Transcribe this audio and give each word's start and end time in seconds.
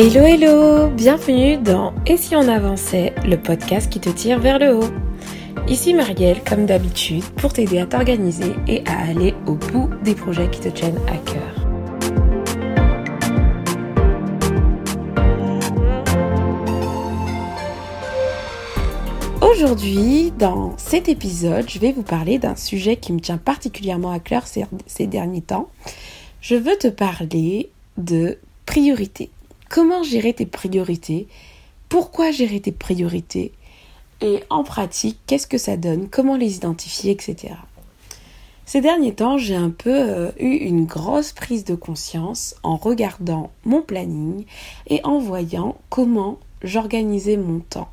Hello 0.00 0.24
hello, 0.24 0.90
bienvenue 0.90 1.56
dans 1.56 1.92
Et 2.06 2.16
si 2.16 2.36
on 2.36 2.46
avançait, 2.46 3.16
le 3.24 3.34
podcast 3.34 3.90
qui 3.90 3.98
te 3.98 4.08
tire 4.08 4.38
vers 4.38 4.60
le 4.60 4.76
haut. 4.76 4.90
Ici 5.66 5.92
Marielle, 5.92 6.40
comme 6.48 6.66
d'habitude, 6.66 7.24
pour 7.38 7.52
t'aider 7.52 7.80
à 7.80 7.86
t'organiser 7.86 8.54
et 8.68 8.84
à 8.86 8.96
aller 9.08 9.34
au 9.48 9.54
bout 9.54 9.90
des 10.04 10.14
projets 10.14 10.48
qui 10.50 10.60
te 10.60 10.68
tiennent 10.68 11.00
à 11.08 11.16
cœur. 11.16 11.66
Aujourd'hui, 19.42 20.32
dans 20.38 20.78
cet 20.78 21.08
épisode, 21.08 21.68
je 21.68 21.80
vais 21.80 21.90
vous 21.90 22.04
parler 22.04 22.38
d'un 22.38 22.54
sujet 22.54 22.94
qui 22.94 23.12
me 23.12 23.18
tient 23.18 23.36
particulièrement 23.36 24.12
à 24.12 24.20
cœur 24.20 24.44
ces, 24.46 25.06
derniers 25.08 25.42
temps. 25.42 25.68
Je 26.40 26.54
veux 26.54 26.76
te 26.78 26.86
parler 26.86 27.70
de 27.96 28.38
priorité. 28.64 29.30
Comment 29.68 30.02
gérer 30.02 30.32
tes 30.32 30.46
priorités? 30.46 31.28
Pourquoi 31.88 32.30
gérer 32.30 32.60
tes 32.60 32.72
priorités? 32.72 33.52
Et 34.20 34.42
en 34.50 34.64
pratique, 34.64 35.18
qu'est-ce 35.26 35.46
que 35.46 35.58
ça 35.58 35.76
donne? 35.76 36.08
Comment 36.08 36.36
les 36.36 36.56
identifier, 36.56 37.12
etc. 37.12 37.54
Ces 38.64 38.80
derniers 38.80 39.14
temps, 39.14 39.38
j'ai 39.38 39.56
un 39.56 39.70
peu 39.70 39.94
euh, 39.94 40.30
eu 40.38 40.54
une 40.54 40.84
grosse 40.84 41.32
prise 41.32 41.64
de 41.64 41.74
conscience 41.74 42.54
en 42.62 42.76
regardant 42.76 43.50
mon 43.64 43.82
planning 43.82 44.44
et 44.88 45.00
en 45.04 45.18
voyant 45.18 45.76
comment 45.88 46.38
j'organisais 46.62 47.36
mon 47.36 47.60
temps. 47.60 47.88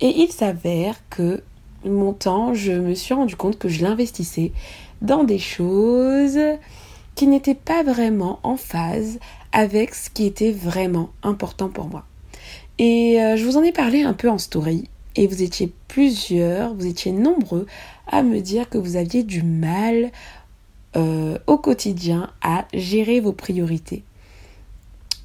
Et 0.00 0.22
il 0.22 0.32
s'avère 0.32 0.96
que 1.10 1.42
mon 1.84 2.12
temps, 2.12 2.54
je 2.54 2.72
me 2.72 2.94
suis 2.94 3.14
rendu 3.14 3.36
compte 3.36 3.58
que 3.58 3.68
je 3.68 3.82
l'investissais 3.82 4.52
dans 5.02 5.24
des 5.24 5.38
choses 5.38 6.38
qui 7.14 7.26
n'étaient 7.26 7.54
pas 7.54 7.82
vraiment 7.82 8.40
en 8.42 8.56
phase 8.56 9.18
avec 9.52 9.94
ce 9.94 10.10
qui 10.10 10.26
était 10.26 10.52
vraiment 10.52 11.10
important 11.22 11.68
pour 11.68 11.88
moi. 11.88 12.04
Et 12.78 13.20
euh, 13.20 13.36
je 13.36 13.44
vous 13.44 13.56
en 13.56 13.62
ai 13.62 13.72
parlé 13.72 14.02
un 14.02 14.14
peu 14.14 14.30
en 14.30 14.38
story 14.38 14.88
et 15.16 15.26
vous 15.26 15.42
étiez 15.42 15.72
plusieurs, 15.88 16.74
vous 16.74 16.86
étiez 16.86 17.12
nombreux 17.12 17.66
à 18.06 18.22
me 18.22 18.40
dire 18.40 18.68
que 18.68 18.78
vous 18.78 18.96
aviez 18.96 19.22
du 19.22 19.42
mal 19.42 20.10
euh, 20.96 21.38
au 21.46 21.58
quotidien 21.58 22.30
à 22.42 22.66
gérer 22.72 23.20
vos 23.20 23.32
priorités. 23.32 24.02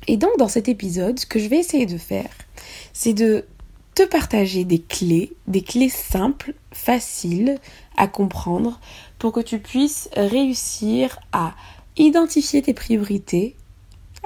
Et 0.07 0.17
donc 0.17 0.37
dans 0.37 0.47
cet 0.47 0.69
épisode, 0.69 1.19
ce 1.19 1.25
que 1.25 1.39
je 1.39 1.47
vais 1.47 1.57
essayer 1.59 1.85
de 1.85 1.97
faire, 1.97 2.29
c'est 2.93 3.13
de 3.13 3.45
te 3.95 4.03
partager 4.03 4.65
des 4.65 4.79
clés, 4.79 5.31
des 5.47 5.61
clés 5.61 5.89
simples, 5.89 6.53
faciles 6.71 7.57
à 7.95 8.07
comprendre 8.07 8.79
pour 9.17 9.31
que 9.31 9.39
tu 9.39 9.59
puisses 9.59 10.09
réussir 10.15 11.19
à 11.31 11.55
identifier 11.97 12.61
tes 12.61 12.73
priorités 12.73 13.55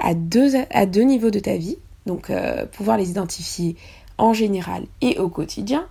à 0.00 0.14
deux, 0.14 0.52
à 0.70 0.86
deux 0.86 1.02
niveaux 1.02 1.30
de 1.30 1.38
ta 1.38 1.56
vie, 1.56 1.76
donc 2.06 2.30
euh, 2.30 2.66
pouvoir 2.66 2.96
les 2.96 3.10
identifier 3.10 3.76
en 4.18 4.32
général 4.32 4.84
et 5.00 5.18
au 5.18 5.28
quotidien, 5.28 5.86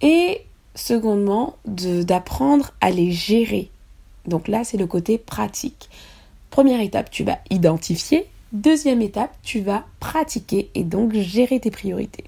et 0.00 0.42
secondement 0.74 1.56
d'apprendre 1.64 2.72
à 2.80 2.90
les 2.90 3.12
gérer. 3.12 3.70
Donc 4.26 4.48
là, 4.48 4.64
c'est 4.64 4.76
le 4.76 4.86
côté 4.86 5.18
pratique. 5.18 5.88
Première 6.50 6.80
étape, 6.80 7.10
tu 7.10 7.24
vas 7.24 7.38
identifier. 7.50 8.26
Deuxième 8.52 9.02
étape, 9.02 9.34
tu 9.42 9.60
vas 9.60 9.84
pratiquer 10.00 10.70
et 10.74 10.84
donc 10.84 11.12
gérer 11.14 11.60
tes 11.60 11.70
priorités. 11.70 12.24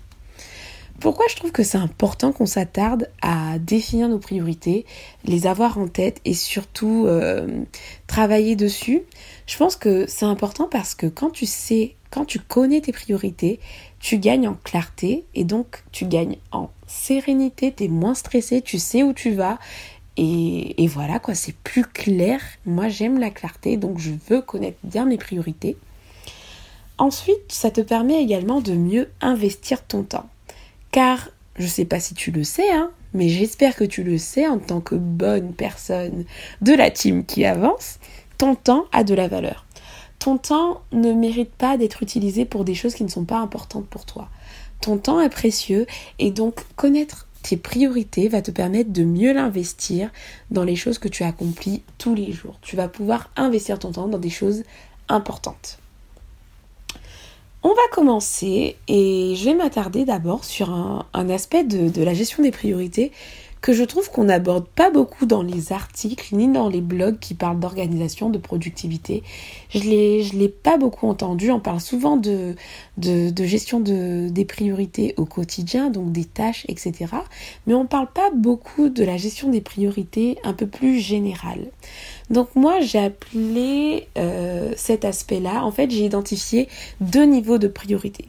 Pourquoi 1.01 1.25
je 1.31 1.37
trouve 1.37 1.51
que 1.51 1.63
c'est 1.63 1.79
important 1.79 2.31
qu'on 2.31 2.45
s'attarde 2.45 3.09
à 3.23 3.59
définir 3.59 4.07
nos 4.11 4.19
priorités, 4.19 4.85
les 5.25 5.47
avoir 5.47 5.79
en 5.79 5.89
tête 5.89 6.21
et 6.27 6.35
surtout 6.35 7.07
euh, 7.07 7.65
travailler 8.07 8.55
dessus? 8.55 9.03
Je 9.47 9.57
pense 9.57 9.77
que 9.77 10.05
c'est 10.07 10.27
important 10.27 10.69
parce 10.71 10.95
que 10.95 11.07
quand 11.07 11.31
tu 11.31 11.47
sais, 11.47 11.95
quand 12.11 12.27
tu 12.27 12.39
connais 12.39 12.83
tes 12.83 12.93
priorités, 12.93 13.61
tu 13.99 14.19
gagnes 14.19 14.47
en 14.47 14.59
clarté 14.63 15.25
et 15.35 15.45
donc 15.45 15.83
tu 15.91 16.05
gagnes 16.05 16.37
en 16.53 16.69
sérénité, 16.87 17.73
tu 17.75 17.85
es 17.85 17.89
moins 17.89 18.15
stressé, 18.15 18.61
tu 18.61 18.79
sais 18.79 19.03
où 19.03 19.15
tu 19.15 19.33
vas 19.33 19.59
et, 20.19 20.83
et 20.83 20.87
voilà 20.87 21.19
quoi, 21.19 21.35
c'est 21.35 21.57
plus 21.57 21.87
clair. 21.87 22.43
Moi 22.67 22.91
j'aime 22.91 23.19
la 23.19 23.31
clarté 23.31 23.79
donc 23.79 23.99
je 23.99 24.13
veux 24.29 24.43
connaître 24.43 24.79
bien 24.85 25.07
mes 25.07 25.17
priorités. 25.17 25.79
Ensuite, 26.99 27.51
ça 27.51 27.71
te 27.71 27.81
permet 27.81 28.23
également 28.23 28.61
de 28.61 28.75
mieux 28.75 29.09
investir 29.23 29.83
ton 29.83 30.03
temps. 30.03 30.29
Car, 30.91 31.29
je 31.57 31.65
ne 31.65 31.69
sais 31.69 31.85
pas 31.85 32.01
si 32.01 32.15
tu 32.15 32.31
le 32.31 32.45
sais, 32.45 32.71
hein, 32.71 32.91
mais 33.15 33.29
j'espère 33.29 33.77
que 33.77 33.85
tu 33.85 34.03
le 34.03 34.19
sais 34.19 34.47
en 34.47 34.59
tant 34.59 34.81
que 34.81 34.95
bonne 34.95 35.53
personne 35.53 36.25
de 36.61 36.73
la 36.73 36.91
team 36.91 37.25
qui 37.25 37.45
avance, 37.45 37.99
ton 38.39 38.55
temps 38.55 38.87
a 38.93 39.05
de 39.05 39.15
la 39.15 39.29
valeur. 39.29 39.67
Ton 40.19 40.37
temps 40.37 40.83
ne 40.93 41.13
mérite 41.13 41.53
pas 41.53 41.77
d'être 41.77 42.03
utilisé 42.03 42.45
pour 42.45 42.65
des 42.65 42.75
choses 42.75 42.95
qui 42.95 43.05
ne 43.05 43.09
sont 43.09 43.25
pas 43.25 43.39
importantes 43.39 43.87
pour 43.87 44.05
toi. 44.05 44.29
Ton 44.81 44.99
temps 44.99 45.21
est 45.21 45.31
précieux 45.31 45.87
et 46.19 46.31
donc 46.31 46.61
connaître 46.77 47.27
tes 47.43 47.57
priorités 47.57 48.29
va 48.29 48.43
te 48.43 48.51
permettre 48.51 48.93
de 48.93 49.05
mieux 49.05 49.33
l'investir 49.33 50.11
dans 50.51 50.65
les 50.65 50.77
choses 50.77 50.99
que 50.99 51.09
tu 51.09 51.23
accomplis 51.23 51.83
tous 51.99 52.15
les 52.15 52.33
jours. 52.33 52.59
Tu 52.61 52.77
vas 52.77 52.89
pouvoir 52.89 53.31
investir 53.37 53.79
ton 53.79 53.93
temps 53.93 54.09
dans 54.09 54.19
des 54.19 54.31
choses 54.31 54.65
importantes. 55.09 55.79
On 57.63 57.69
va 57.69 57.83
commencer 57.93 58.77
et 58.89 59.35
je 59.37 59.45
vais 59.45 59.55
m'attarder 59.55 60.07
d'abord 60.07 60.45
sur 60.45 60.71
un, 60.71 61.29
aspect 61.29 61.63
de, 61.63 62.03
la 62.03 62.15
gestion 62.15 62.43
des 62.43 62.51
priorités 62.51 63.13
que 63.61 63.73
je 63.73 63.85
trouve 63.85 64.11
qu'on 64.11 64.25
n'aborde 64.25 64.67
pas 64.67 64.91
beaucoup 64.91 65.27
dans 65.27 65.43
les 65.43 65.73
articles 65.73 66.35
ni 66.35 66.49
dans 66.49 66.69
les 66.69 66.81
blogs 66.81 67.19
qui 67.19 67.35
parlent 67.35 67.61
d'organisation, 67.61 68.31
de 68.31 68.39
productivité. 68.39 69.23
Je 69.71 69.81
l'ai, 69.81 70.23
l'ai 70.33 70.49
pas 70.49 70.79
beaucoup 70.79 71.07
entendu. 71.07 71.51
On 71.51 71.61
parle 71.61 71.81
souvent 71.81 72.17
de, 72.17 72.55
de, 72.97 73.45
gestion 73.45 73.81
de, 73.81 74.29
des 74.31 74.45
priorités 74.45 75.15
au 75.17 75.27
quotidien, 75.27 75.91
donc 75.91 76.11
des 76.13 76.25
tâches, 76.25 76.65
etc. 76.69 77.07
Mais 77.67 77.75
on 77.75 77.87
parle 77.87 78.11
pas 78.13 78.31
beaucoup 78.35 78.89
de 78.89 79.05
la 79.05 79.17
gestion 79.17 79.51
des 79.51 79.61
priorités 79.61 80.39
un 80.43 80.55
peu 80.55 80.67
plus 80.67 80.99
générale. 80.99 81.67
Donc 82.31 82.55
moi 82.55 82.81
j'ai 82.81 82.99
appelé 82.99 84.07
euh, 84.17 84.73
cet 84.77 85.05
aspect-là, 85.05 85.65
en 85.65 85.73
fait 85.73 85.91
j'ai 85.91 86.05
identifié 86.05 86.69
deux 87.01 87.25
niveaux 87.25 87.59
de 87.59 87.69
priorité. 87.69 88.29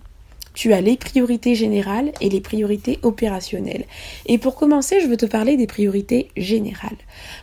Tu 0.54 0.74
as 0.74 0.82
les 0.82 0.98
priorités 0.98 1.56
générales 1.56 2.12
et 2.20 2.30
les 2.30 2.42
priorités 2.42 3.00
opérationnelles. 3.04 3.86
Et 4.26 4.38
pour 4.38 4.56
commencer, 4.56 5.00
je 5.00 5.08
veux 5.08 5.18
te 5.18 5.26
parler 5.26 5.56
des 5.56 5.68
priorités 5.68 6.30
générales. 6.36 6.98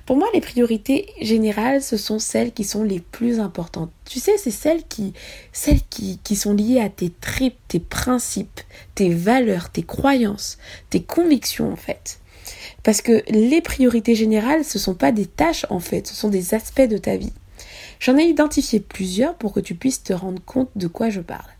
Pour 0.04 0.16
moi, 0.16 0.28
les 0.34 0.40
priorités 0.40 1.06
générales, 1.20 1.82
ce 1.82 1.96
sont 1.96 2.18
celles 2.18 2.52
qui 2.52 2.64
sont 2.64 2.84
les 2.84 3.00
plus 3.00 3.40
importantes. 3.40 3.90
Tu 4.04 4.20
sais, 4.20 4.36
c'est 4.36 4.50
celles 4.50 4.84
qui, 4.86 5.14
celles 5.52 5.82
qui, 5.88 6.18
qui 6.22 6.36
sont 6.36 6.54
liées 6.54 6.80
à 6.80 6.88
tes 6.88 7.10
tripes, 7.10 7.58
tes 7.68 7.80
principes, 7.80 8.60
tes 8.94 9.10
valeurs, 9.10 9.70
tes 9.70 9.82
croyances, 9.82 10.58
tes 10.90 11.02
convictions 11.02 11.72
en 11.72 11.76
fait. 11.76 12.20
Parce 12.82 13.02
que 13.02 13.22
les 13.28 13.60
priorités 13.60 14.14
générales, 14.14 14.64
ce 14.64 14.78
ne 14.78 14.82
sont 14.82 14.94
pas 14.94 15.12
des 15.12 15.26
tâches 15.26 15.66
en 15.70 15.80
fait, 15.80 16.06
ce 16.06 16.14
sont 16.14 16.30
des 16.30 16.54
aspects 16.54 16.80
de 16.80 16.98
ta 16.98 17.16
vie. 17.16 17.32
J'en 18.00 18.16
ai 18.16 18.24
identifié 18.24 18.80
plusieurs 18.80 19.34
pour 19.34 19.52
que 19.52 19.60
tu 19.60 19.74
puisses 19.74 20.02
te 20.02 20.12
rendre 20.12 20.42
compte 20.44 20.70
de 20.76 20.86
quoi 20.86 21.10
je 21.10 21.20
parle. 21.20 21.50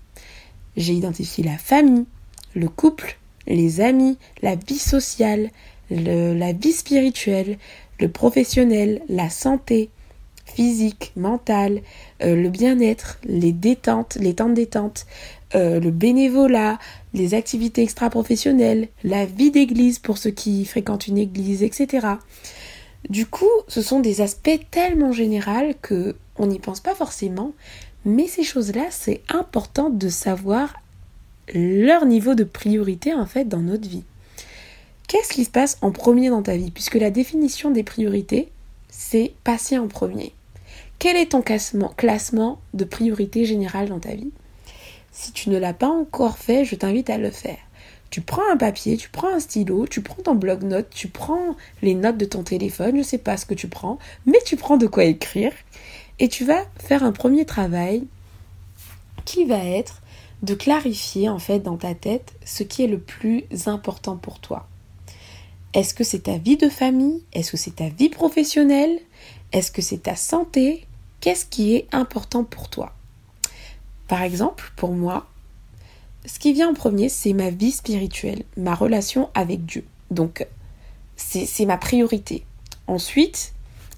J'ai 0.79 0.93
identifié 0.93 1.43
la 1.43 1.59
famille, 1.59 2.07
le 2.55 2.69
couple, 2.69 3.19
les 3.49 3.81
amis, 3.81 4.17
la 4.43 4.55
vie 4.55 4.79
sociale, 4.79 5.51
la 5.91 6.53
vie 6.53 6.73
spirituelle, 6.73 7.59
le 7.99 8.09
professionnel, 8.09 9.03
la 9.09 9.29
santé 9.29 9.91
physique, 10.47 11.13
mentale, 11.17 11.83
euh, 12.23 12.37
le 12.37 12.49
bien-être, 12.49 13.19
les 13.25 13.51
détentes, 13.53 14.17
les 14.21 14.35
temps 14.35 14.49
de 14.49 14.55
détente, 14.55 15.07
euh, 15.57 15.81
le 15.81 15.91
bénévolat, 15.91 16.79
les 17.13 17.35
activités 17.35 17.83
extra-professionnelles, 17.83 18.89
la 19.03 19.25
vie 19.25 19.51
d'église 19.51 19.99
pour 19.99 20.17
ceux 20.17 20.31
qui 20.31 20.65
fréquentent 20.65 21.09
une 21.09 21.19
église, 21.19 21.65
etc. 21.65 22.07
Du 23.11 23.27
coup, 23.27 23.51
ce 23.67 23.83
sont 23.83 23.99
des 23.99 24.21
aspects 24.21 24.61
tellement 24.71 25.13
généraux 25.13 25.75
que 25.83 26.15
on 26.39 26.47
n'y 26.47 26.61
pense 26.61 26.81
pas 26.81 26.95
forcément, 26.95 27.53
mais 28.05 28.27
ces 28.27 28.45
choses-là, 28.45 28.87
c'est 28.91 29.23
important 29.29 29.91
de 29.91 30.09
savoir 30.09 30.75
leur 31.55 32.05
niveau 32.07 32.35
de 32.35 32.45
priorité 32.45 33.15
en 33.15 33.27
fait 33.27 33.45
dans 33.45 33.61
notre 33.61 33.89
vie. 33.89 34.05
Qu'est-ce 35.09 35.33
qui 35.33 35.45
se 35.45 35.51
passe 35.51 35.79
en 35.81 35.91
premier 35.91 36.29
dans 36.29 36.43
ta 36.43 36.57
vie? 36.57 36.71
Puisque 36.71 36.97
la 36.97 37.11
définition 37.11 37.71
des 37.71 37.83
priorités, 37.83 38.49
c'est 38.91 39.33
passer 39.45 39.79
en 39.79 39.89
premier. 39.89 40.33
Quel 40.99 41.17
est 41.17 41.31
ton 41.31 41.43
classement, 41.43 42.61
de 42.75 42.85
priorité 42.85 43.45
générale 43.45 43.89
dans 43.89 44.01
ta 44.01 44.15
vie? 44.15 44.31
Si 45.13 45.33
tu 45.33 45.49
ne 45.49 45.59
l'as 45.59 45.73
pas 45.73 45.89
encore 45.89 46.37
fait, 46.39 46.65
je 46.65 46.75
t'invite 46.75 47.09
à 47.09 47.19
le 47.19 47.31
faire. 47.31 47.59
Tu 48.11 48.21
prends 48.21 48.43
un 48.51 48.57
papier, 48.57 48.97
tu 48.97 49.09
prends 49.11 49.35
un 49.35 49.41
stylo, 49.41 49.87
tu 49.87 50.01
prends 50.01 50.23
ton 50.23 50.35
bloc-notes, 50.35 50.91
tu 50.91 51.09
prends 51.09 51.57
les 51.83 51.95
notes 51.95 52.17
de 52.17 52.25
ton 52.25 52.43
téléphone, 52.43 52.93
je 52.93 52.99
ne 52.99 53.03
sais 53.03 53.19
pas 53.19 53.37
ce 53.37 53.47
que 53.47 53.55
tu 53.55 53.69
prends, 53.69 53.99
mais 54.27 54.39
tu 54.45 54.57
prends 54.57 54.77
de 54.77 54.87
quoi 54.87 55.05
écrire 55.05 55.53
et 56.19 56.29
tu 56.29 56.45
vas 56.45 56.65
faire 56.79 57.03
un 57.03 57.13
premier 57.13 57.45
travail 57.45 58.05
qui 59.25 59.45
va 59.45 59.65
être 59.65 60.03
de 60.43 60.55
clarifier 60.55 61.29
en 61.29 61.39
fait 61.39 61.61
dans 61.61 61.77
ta 61.77 61.95
tête 61.95 62.35
ce 62.45 62.63
qui 62.63 62.83
est 62.85 62.89
le 62.89 62.99
plus 62.99 63.45
important 63.67 64.17
pour 64.17 64.41
toi. 64.41 64.69
Est-ce 65.75 65.95
que 65.95 66.05
c'est 66.05 66.25
ta 66.25 66.39
vie 66.39 66.57
de 66.57 66.69
famille? 66.69 67.23
Est-ce 67.33 67.53
que 67.53 67.57
c'est 67.57 67.77
ta 67.77 67.89
vie 67.89 68.09
professionnelle? 68.09 68.99
Est-ce 69.53 69.71
que 69.71 69.83
c'est 69.83 70.05
ta 70.05 70.17
santé? 70.17 70.87
Qu'est-ce 71.21 71.47
qui 71.47 71.75
est 71.75 71.89
important 71.93 72.45
pour 72.45 72.69
toi? 72.69 72.95
Par 74.07 74.23
exemple, 74.23 74.73
pour 74.77 74.93
moi, 74.93 75.27
ce 76.25 76.39
qui 76.39 76.53
vient 76.53 76.71
en 76.71 76.75
premier, 76.75 77.09
c'est 77.09 77.33
ma 77.33 77.51
vie 77.51 77.73
spirituelle, 77.73 78.45
ma 78.57 78.75
relation 78.75 79.29
avec 79.35 79.67
Dieu. 79.67 79.85
Donc, 80.11 80.47
c'est 81.17 81.67
ma 81.67 81.77
priorité. 81.77 82.45
Ensuite, 82.87 83.53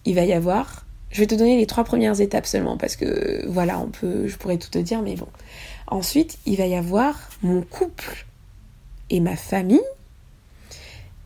il 0.05 0.15
va 0.15 0.25
y 0.25 0.33
avoir, 0.33 0.85
je 1.11 1.21
vais 1.21 1.27
te 1.27 1.35
donner 1.35 1.57
les 1.57 1.67
trois 1.67 1.85
premières 1.85 2.21
étapes 2.21 2.47
seulement 2.47 2.77
parce 2.77 2.97
que 2.97 3.45
voilà, 3.49 3.79
on 3.79 3.89
peut, 3.89 4.29
je 4.29 4.37
pourrais 4.37 4.59
tout 4.59 4.71
te 4.71 4.79
dire, 4.79 5.03
mais 5.03 5.17
bon. 5.17 5.29
Ensuite, 5.89 6.39
il 6.47 6.57
va 6.57 6.67
y 6.67 6.77
avoir 6.77 7.17
mon 7.43 7.63
couple 7.63 8.27
et 9.11 9.21
ma 9.21 9.37
famille. 9.37 9.81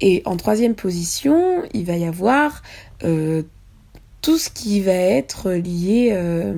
Et 0.00 0.22
en 0.24 0.36
troisième 0.36 0.74
position, 0.74 1.62
il 1.74 1.84
va 1.84 1.96
y 1.96 2.04
avoir 2.04 2.62
euh, 3.04 3.42
tout 4.22 4.38
ce 4.38 4.48
qui 4.48 4.80
va 4.80 4.92
être 4.92 5.52
lié 5.52 6.10
euh, 6.12 6.54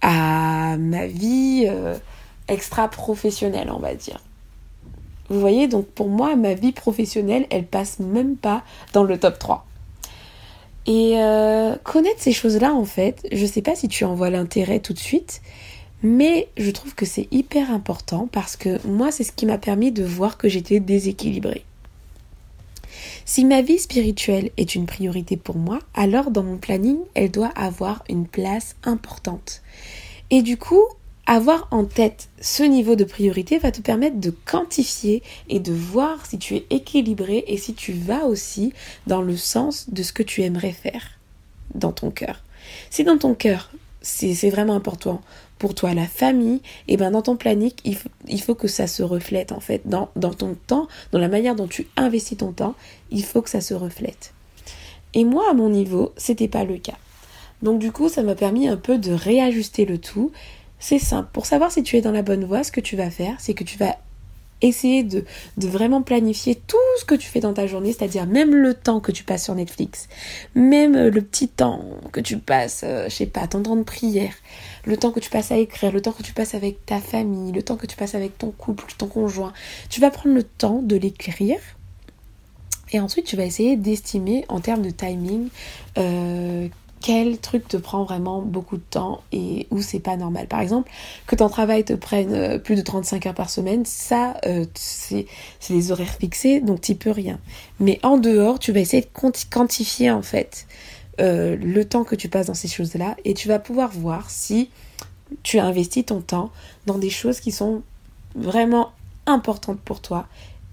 à 0.00 0.76
ma 0.78 1.06
vie 1.06 1.66
euh, 1.68 1.96
extra-professionnelle, 2.48 3.70
on 3.70 3.78
va 3.78 3.94
dire. 3.94 4.20
Vous 5.28 5.38
voyez, 5.38 5.68
donc 5.68 5.86
pour 5.86 6.08
moi, 6.08 6.34
ma 6.34 6.54
vie 6.54 6.72
professionnelle, 6.72 7.46
elle 7.50 7.66
passe 7.66 8.00
même 8.00 8.36
pas 8.36 8.62
dans 8.92 9.04
le 9.04 9.18
top 9.18 9.38
3. 9.38 9.66
Et 10.86 11.14
euh, 11.16 11.76
connaître 11.84 12.20
ces 12.20 12.32
choses-là, 12.32 12.74
en 12.74 12.84
fait, 12.84 13.26
je 13.30 13.46
sais 13.46 13.62
pas 13.62 13.74
si 13.74 13.88
tu 13.88 14.04
en 14.04 14.14
vois 14.14 14.30
l'intérêt 14.30 14.80
tout 14.80 14.92
de 14.92 14.98
suite, 14.98 15.40
mais 16.02 16.48
je 16.56 16.70
trouve 16.70 16.94
que 16.94 17.06
c'est 17.06 17.28
hyper 17.30 17.70
important 17.70 18.28
parce 18.30 18.56
que 18.56 18.84
moi, 18.86 19.12
c'est 19.12 19.24
ce 19.24 19.32
qui 19.32 19.46
m'a 19.46 19.58
permis 19.58 19.92
de 19.92 20.02
voir 20.02 20.36
que 20.36 20.48
j'étais 20.48 20.80
déséquilibrée. 20.80 21.64
Si 23.24 23.44
ma 23.44 23.62
vie 23.62 23.78
spirituelle 23.78 24.50
est 24.56 24.74
une 24.74 24.86
priorité 24.86 25.36
pour 25.36 25.56
moi, 25.56 25.78
alors 25.94 26.30
dans 26.30 26.42
mon 26.42 26.56
planning, 26.56 26.98
elle 27.14 27.30
doit 27.30 27.52
avoir 27.54 28.02
une 28.08 28.26
place 28.26 28.74
importante. 28.82 29.62
Et 30.30 30.42
du 30.42 30.56
coup, 30.56 30.82
avoir 31.26 31.68
en 31.70 31.84
tête 31.84 32.28
ce 32.40 32.62
niveau 32.62 32.96
de 32.96 33.04
priorité 33.04 33.58
va 33.58 33.70
te 33.70 33.80
permettre 33.80 34.18
de 34.18 34.30
quantifier 34.30 35.22
et 35.48 35.60
de 35.60 35.72
voir 35.72 36.26
si 36.26 36.38
tu 36.38 36.56
es 36.56 36.66
équilibré 36.70 37.44
et 37.46 37.56
si 37.56 37.74
tu 37.74 37.92
vas 37.92 38.24
aussi 38.24 38.72
dans 39.06 39.22
le 39.22 39.36
sens 39.36 39.88
de 39.90 40.02
ce 40.02 40.12
que 40.12 40.22
tu 40.22 40.42
aimerais 40.42 40.72
faire 40.72 41.18
dans 41.74 41.92
ton 41.92 42.10
cœur. 42.10 42.42
Si 42.90 43.04
dans 43.04 43.18
ton 43.18 43.34
cœur, 43.34 43.70
c'est 44.02 44.50
vraiment 44.50 44.74
important 44.74 45.20
pour 45.58 45.76
toi 45.76 45.94
la 45.94 46.08
famille, 46.08 46.56
et 46.88 46.94
eh 46.94 46.96
ben 46.96 47.12
dans 47.12 47.22
ton 47.22 47.36
planning, 47.36 47.70
il 47.84 48.42
faut, 48.42 48.56
que 48.56 48.66
ça 48.66 48.88
se 48.88 49.04
reflète 49.04 49.52
en 49.52 49.60
fait 49.60 49.82
dans, 49.84 50.10
dans 50.16 50.34
ton 50.34 50.56
temps, 50.66 50.88
dans 51.12 51.20
la 51.20 51.28
manière 51.28 51.54
dont 51.54 51.68
tu 51.68 51.86
investis 51.96 52.38
ton 52.38 52.50
temps, 52.50 52.74
il 53.12 53.24
faut 53.24 53.42
que 53.42 53.50
ça 53.50 53.60
se 53.60 53.72
reflète. 53.72 54.34
Et 55.14 55.24
moi, 55.24 55.44
à 55.48 55.54
mon 55.54 55.68
niveau, 55.68 56.12
c'était 56.16 56.48
pas 56.48 56.64
le 56.64 56.78
cas. 56.78 56.98
Donc 57.62 57.78
du 57.78 57.92
coup, 57.92 58.08
ça 58.08 58.24
m'a 58.24 58.34
permis 58.34 58.66
un 58.66 58.76
peu 58.76 58.98
de 58.98 59.12
réajuster 59.12 59.84
le 59.84 59.98
tout 59.98 60.32
c'est 60.82 60.98
simple. 60.98 61.28
Pour 61.32 61.46
savoir 61.46 61.70
si 61.70 61.84
tu 61.84 61.96
es 61.96 62.00
dans 62.00 62.10
la 62.10 62.22
bonne 62.22 62.44
voie, 62.44 62.64
ce 62.64 62.72
que 62.72 62.80
tu 62.80 62.96
vas 62.96 63.08
faire, 63.08 63.36
c'est 63.38 63.54
que 63.54 63.62
tu 63.62 63.78
vas 63.78 63.96
essayer 64.62 65.04
de, 65.04 65.24
vraiment 65.56 66.02
planifier 66.02 66.56
tout 66.56 66.76
ce 66.98 67.04
que 67.04 67.14
tu 67.14 67.28
fais 67.28 67.38
dans 67.38 67.52
ta 67.52 67.68
journée, 67.68 67.92
c'est-à-dire 67.92 68.26
même 68.26 68.52
le 68.52 68.74
temps 68.74 68.98
que 68.98 69.12
tu 69.12 69.22
passes 69.22 69.44
sur 69.44 69.54
Netflix, 69.54 70.08
même 70.56 70.96
euh, 70.96 71.10
le 71.10 71.22
petit 71.22 71.48
temps 71.48 71.84
que 72.10 72.20
tu 72.20 72.38
passes, 72.38 72.82
euh, 72.84 73.04
je 73.08 73.14
sais 73.14 73.26
pas, 73.26 73.46
ton 73.46 73.62
temps 73.62 73.76
de 73.76 73.84
prière, 73.84 74.34
le 74.84 74.96
temps 74.96 75.12
que 75.12 75.20
tu 75.20 75.30
passes 75.30 75.52
à 75.52 75.56
écrire, 75.56 75.92
le 75.92 76.00
temps 76.00 76.12
que 76.12 76.22
tu 76.22 76.32
passes 76.32 76.54
avec 76.54 76.84
ta 76.84 77.00
famille, 77.00 77.52
le 77.52 77.62
temps 77.62 77.76
que 77.76 77.86
tu 77.86 77.96
passes 77.96 78.16
avec 78.16 78.36
ton 78.38 78.50
couple, 78.50 78.84
ton 78.98 79.06
conjoint. 79.06 79.52
Tu 79.88 80.00
vas 80.00 80.10
prendre 80.10 80.34
le 80.34 80.42
temps 80.42 80.80
de 80.82 80.96
l'écrire 80.96 81.60
et 82.92 83.00
ensuite, 83.00 83.24
tu 83.24 83.36
vas 83.36 83.44
essayer 83.44 83.76
d'estimer 83.76 84.44
en 84.48 84.60
termes 84.60 84.82
de 84.82 84.90
timing 84.90 85.48
euh, 85.98 86.68
quel 87.02 87.38
truc 87.38 87.68
te 87.68 87.76
prend 87.76 88.04
vraiment 88.04 88.40
beaucoup 88.40 88.76
de 88.76 88.82
temps 88.88 89.22
et 89.32 89.66
où 89.70 89.82
c'est 89.82 90.00
pas 90.00 90.16
normal. 90.16 90.46
Par 90.46 90.60
exemple, 90.60 90.90
que 91.26 91.36
ton 91.36 91.48
travail 91.48 91.84
te 91.84 91.92
prenne 91.92 92.32
euh, 92.32 92.58
plus 92.58 92.76
de 92.76 92.82
35 92.82 93.26
heures 93.26 93.34
par 93.34 93.50
semaine, 93.50 93.84
ça, 93.84 94.36
euh, 94.46 94.64
c'est 94.74 95.26
des 95.68 95.92
horaires 95.92 96.14
fixés, 96.14 96.60
donc 96.60 96.80
tu 96.80 96.94
peux 96.94 97.10
rien. 97.10 97.38
Mais 97.80 97.98
en 98.02 98.16
dehors, 98.16 98.58
tu 98.58 98.72
vas 98.72 98.80
essayer 98.80 99.02
de 99.02 99.08
quantifier 99.50 100.10
en 100.10 100.22
fait 100.22 100.66
euh, 101.20 101.56
le 101.56 101.84
temps 101.84 102.04
que 102.04 102.14
tu 102.14 102.28
passes 102.28 102.46
dans 102.46 102.54
ces 102.54 102.68
choses-là 102.68 103.16
et 103.24 103.34
tu 103.34 103.48
vas 103.48 103.58
pouvoir 103.58 103.90
voir 103.90 104.30
si 104.30 104.70
tu 105.42 105.58
as 105.58 105.64
investi 105.64 106.04
ton 106.04 106.20
temps 106.20 106.50
dans 106.86 106.98
des 106.98 107.10
choses 107.10 107.40
qui 107.40 107.52
sont 107.52 107.82
vraiment 108.34 108.92
importantes 109.26 109.80
pour 109.80 110.00
toi 110.00 110.26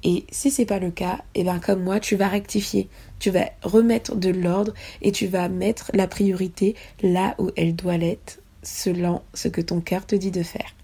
et 0.03 0.25
si 0.31 0.49
c'est 0.49 0.65
pas 0.65 0.79
le 0.79 0.91
cas, 0.91 1.19
et 1.35 1.41
eh 1.41 1.43
ben 1.43 1.59
comme 1.59 1.83
moi, 1.83 1.99
tu 1.99 2.15
vas 2.15 2.29
rectifier, 2.29 2.87
tu 3.19 3.29
vas 3.29 3.49
remettre 3.61 4.15
de 4.15 4.29
l'ordre 4.29 4.73
et 5.01 5.11
tu 5.11 5.27
vas 5.27 5.49
mettre 5.49 5.91
la 5.93 6.07
priorité 6.07 6.75
là 7.03 7.35
où 7.37 7.51
elle 7.55 7.75
doit 7.75 7.97
l'être 7.97 8.39
selon 8.63 9.21
ce 9.33 9.47
que 9.47 9.61
ton 9.61 9.81
cœur 9.81 10.05
te 10.05 10.15
dit 10.15 10.31
de 10.31 10.43
faire. 10.43 10.75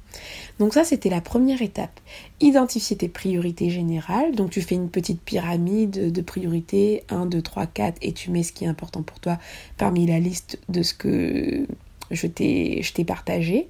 Donc 0.60 0.74
ça, 0.74 0.86
c'était 0.86 1.10
la 1.10 1.22
première 1.22 1.62
étape. 1.62 2.00
Identifier 2.40 2.96
tes 2.96 3.10
priorités 3.10 3.70
générales. 3.70 4.34
Donc 4.34 4.52
tu 4.52 4.62
fais 4.62 4.76
une 4.76 4.90
petite 4.90 5.22
pyramide 5.22 6.12
de 6.12 6.22
priorités, 6.22 7.04
1, 7.10 7.26
2, 7.26 7.42
3, 7.42 7.66
4, 7.68 7.98
et 8.02 8.14
tu 8.14 8.32
mets 8.32 8.44
ce 8.44 8.54
qui 8.54 8.64
est 8.64 8.68
important 8.68 9.04
pour 9.04 9.20
toi 9.20 9.38
parmi 9.78 10.06
la 10.08 10.20
liste 10.20 10.60
de 10.70 10.84
ce 10.84 10.94
que 10.94 11.68
je 12.12 12.28
t'ai 12.28 13.06
partagé. 13.06 13.68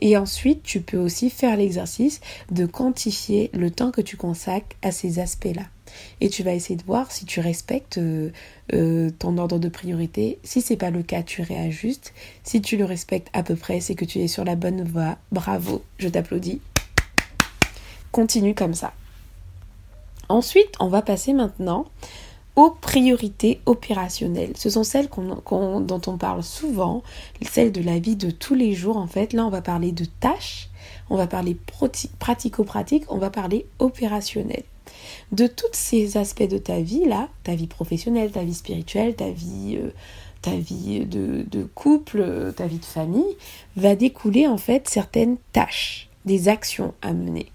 Et 0.00 0.16
ensuite, 0.16 0.62
tu 0.62 0.80
peux 0.80 0.98
aussi 0.98 1.30
faire 1.30 1.56
l'exercice 1.56 2.20
de 2.50 2.66
quantifier 2.66 3.50
le 3.54 3.70
temps 3.70 3.90
que 3.90 4.00
tu 4.00 4.16
consacres 4.16 4.76
à 4.82 4.92
ces 4.92 5.18
aspects-là. 5.18 5.64
Et 6.20 6.28
tu 6.28 6.42
vas 6.42 6.52
essayer 6.52 6.76
de 6.76 6.84
voir 6.84 7.10
si 7.10 7.24
tu 7.24 7.40
respectes 7.40 7.98
euh, 7.98 8.30
euh, 8.74 9.10
ton 9.18 9.38
ordre 9.38 9.58
de 9.58 9.68
priorité. 9.68 10.38
Si 10.42 10.60
c'est 10.60 10.76
pas 10.76 10.90
le 10.90 11.02
cas, 11.02 11.22
tu 11.22 11.42
réajustes. 11.42 12.12
Si 12.42 12.60
tu 12.60 12.76
le 12.76 12.84
respectes 12.84 13.28
à 13.32 13.42
peu 13.42 13.56
près, 13.56 13.80
c'est 13.80 13.94
que 13.94 14.04
tu 14.04 14.18
es 14.18 14.28
sur 14.28 14.44
la 14.44 14.56
bonne 14.56 14.82
voie. 14.82 15.16
Bravo, 15.32 15.82
je 15.98 16.08
t'applaudis. 16.08 16.60
Continue 18.12 18.54
comme 18.54 18.74
ça. 18.74 18.92
Ensuite, 20.28 20.74
on 20.80 20.88
va 20.88 21.02
passer 21.02 21.32
maintenant 21.32 21.86
aux 22.56 22.70
priorités 22.70 23.60
opérationnelles. 23.66 24.56
Ce 24.56 24.70
sont 24.70 24.82
celles 24.82 25.08
dont 25.10 26.00
on 26.06 26.16
parle 26.16 26.42
souvent, 26.42 27.02
celles 27.42 27.70
de 27.70 27.82
la 27.82 27.98
vie 27.98 28.16
de 28.16 28.30
tous 28.30 28.54
les 28.54 28.72
jours 28.74 28.96
en 28.96 29.06
fait. 29.06 29.34
Là, 29.34 29.46
on 29.46 29.50
va 29.50 29.60
parler 29.60 29.92
de 29.92 30.06
tâches, 30.06 30.70
on 31.10 31.16
va 31.16 31.26
parler 31.26 31.56
pratico-pratique, 32.18 33.04
on 33.08 33.18
va 33.18 33.30
parler 33.30 33.66
opérationnel. 33.78 34.62
De 35.32 35.46
tous 35.46 35.66
ces 35.72 36.16
aspects 36.16 36.48
de 36.48 36.58
ta 36.58 36.80
vie 36.80 37.04
là, 37.04 37.28
ta 37.44 37.54
vie 37.54 37.66
professionnelle, 37.66 38.30
ta 38.30 38.42
vie 38.42 38.54
spirituelle, 38.54 39.14
ta 39.14 39.30
vie, 39.30 39.76
euh, 39.80 39.90
ta 40.40 40.56
vie 40.56 41.04
de, 41.04 41.44
de 41.50 41.64
couple, 41.64 42.52
ta 42.56 42.66
vie 42.66 42.78
de 42.78 42.84
famille, 42.84 43.36
va 43.76 43.96
découler 43.96 44.46
en 44.46 44.56
fait 44.56 44.88
certaines 44.88 45.36
tâches, 45.52 46.08
des 46.24 46.48
actions 46.48 46.94
à 47.02 47.12
mener. 47.12 47.50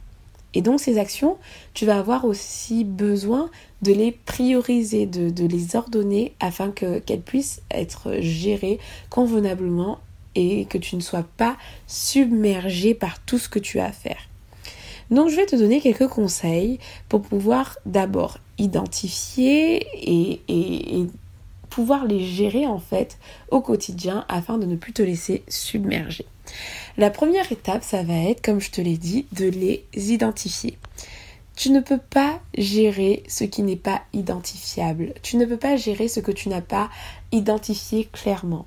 Et 0.54 0.62
donc 0.62 0.80
ces 0.80 0.98
actions, 0.98 1.38
tu 1.74 1.86
vas 1.86 1.98
avoir 1.98 2.26
aussi 2.26 2.84
besoin 2.84 3.50
de 3.82 3.94
les 3.94 4.12
prioriser, 4.12 5.06
de, 5.06 5.46
les 5.46 5.76
ordonner 5.76 6.34
afin 6.40 6.72
qu'elles 6.72 7.22
puissent 7.22 7.62
être 7.72 8.20
gérées 8.20 8.80
convenablement 9.10 10.00
et 10.36 10.66
que 10.66 10.78
tu 10.78 10.96
ne 10.96 11.02
sois 11.02 11.26
pas 11.38 11.58
submergé 11.88 12.94
par 12.94 13.20
tout 13.22 13.38
ce 13.38 13.50
que 13.50 13.60
tu 13.60 13.80
as 13.80 13.86
à 13.86 13.92
faire. 13.92 14.28
Donc 15.10 15.30
je 15.30 15.36
vais 15.36 15.46
te 15.46 15.56
donner 15.56 15.82
quelques 15.82 16.08
conseils 16.08 16.80
pour 17.10 17.22
pouvoir 17.22 17.78
d'abord 17.86 18.38
identifier 18.58 19.86
et, 19.94 20.42
et, 20.48 21.08
pouvoir 21.70 22.06
les 22.06 22.20
gérer 22.20 22.68
en 22.68 22.80
fait 22.80 23.18
au 23.50 23.62
quotidien 23.62 24.26
afin 24.28 24.58
de 24.58 24.66
ne 24.66 24.76
plus 24.76 24.92
te 24.92 25.02
laisser 25.02 25.44
submerger. 25.48 26.26
La 26.98 27.10
première 27.10 27.52
étape, 27.52 27.84
ça 27.84 28.04
va 28.04 28.16
être, 28.16 28.42
comme 28.42 28.62
je 28.62 28.72
te 28.72 28.82
l'ai 28.82 28.98
dit, 28.98 29.26
de 29.32 29.46
les 29.46 29.86
identifier. 29.94 30.78
Tu 31.56 31.70
ne 31.70 31.80
peux 31.80 32.00
pas 32.00 32.42
gérer 32.58 33.24
ce 33.28 33.44
qui 33.44 33.62
n'est 33.62 33.76
pas 33.76 34.02
identifiable. 34.14 35.14
Tu 35.22 35.38
ne 35.38 35.46
peux 35.46 35.58
pas 35.58 35.76
gérer 35.76 36.08
ce 36.08 36.20
que 36.20 36.32
tu 36.32 36.50
n'as 36.50 36.62
pas 36.62 36.90
identifié 37.32 38.10
clairement. 38.12 38.66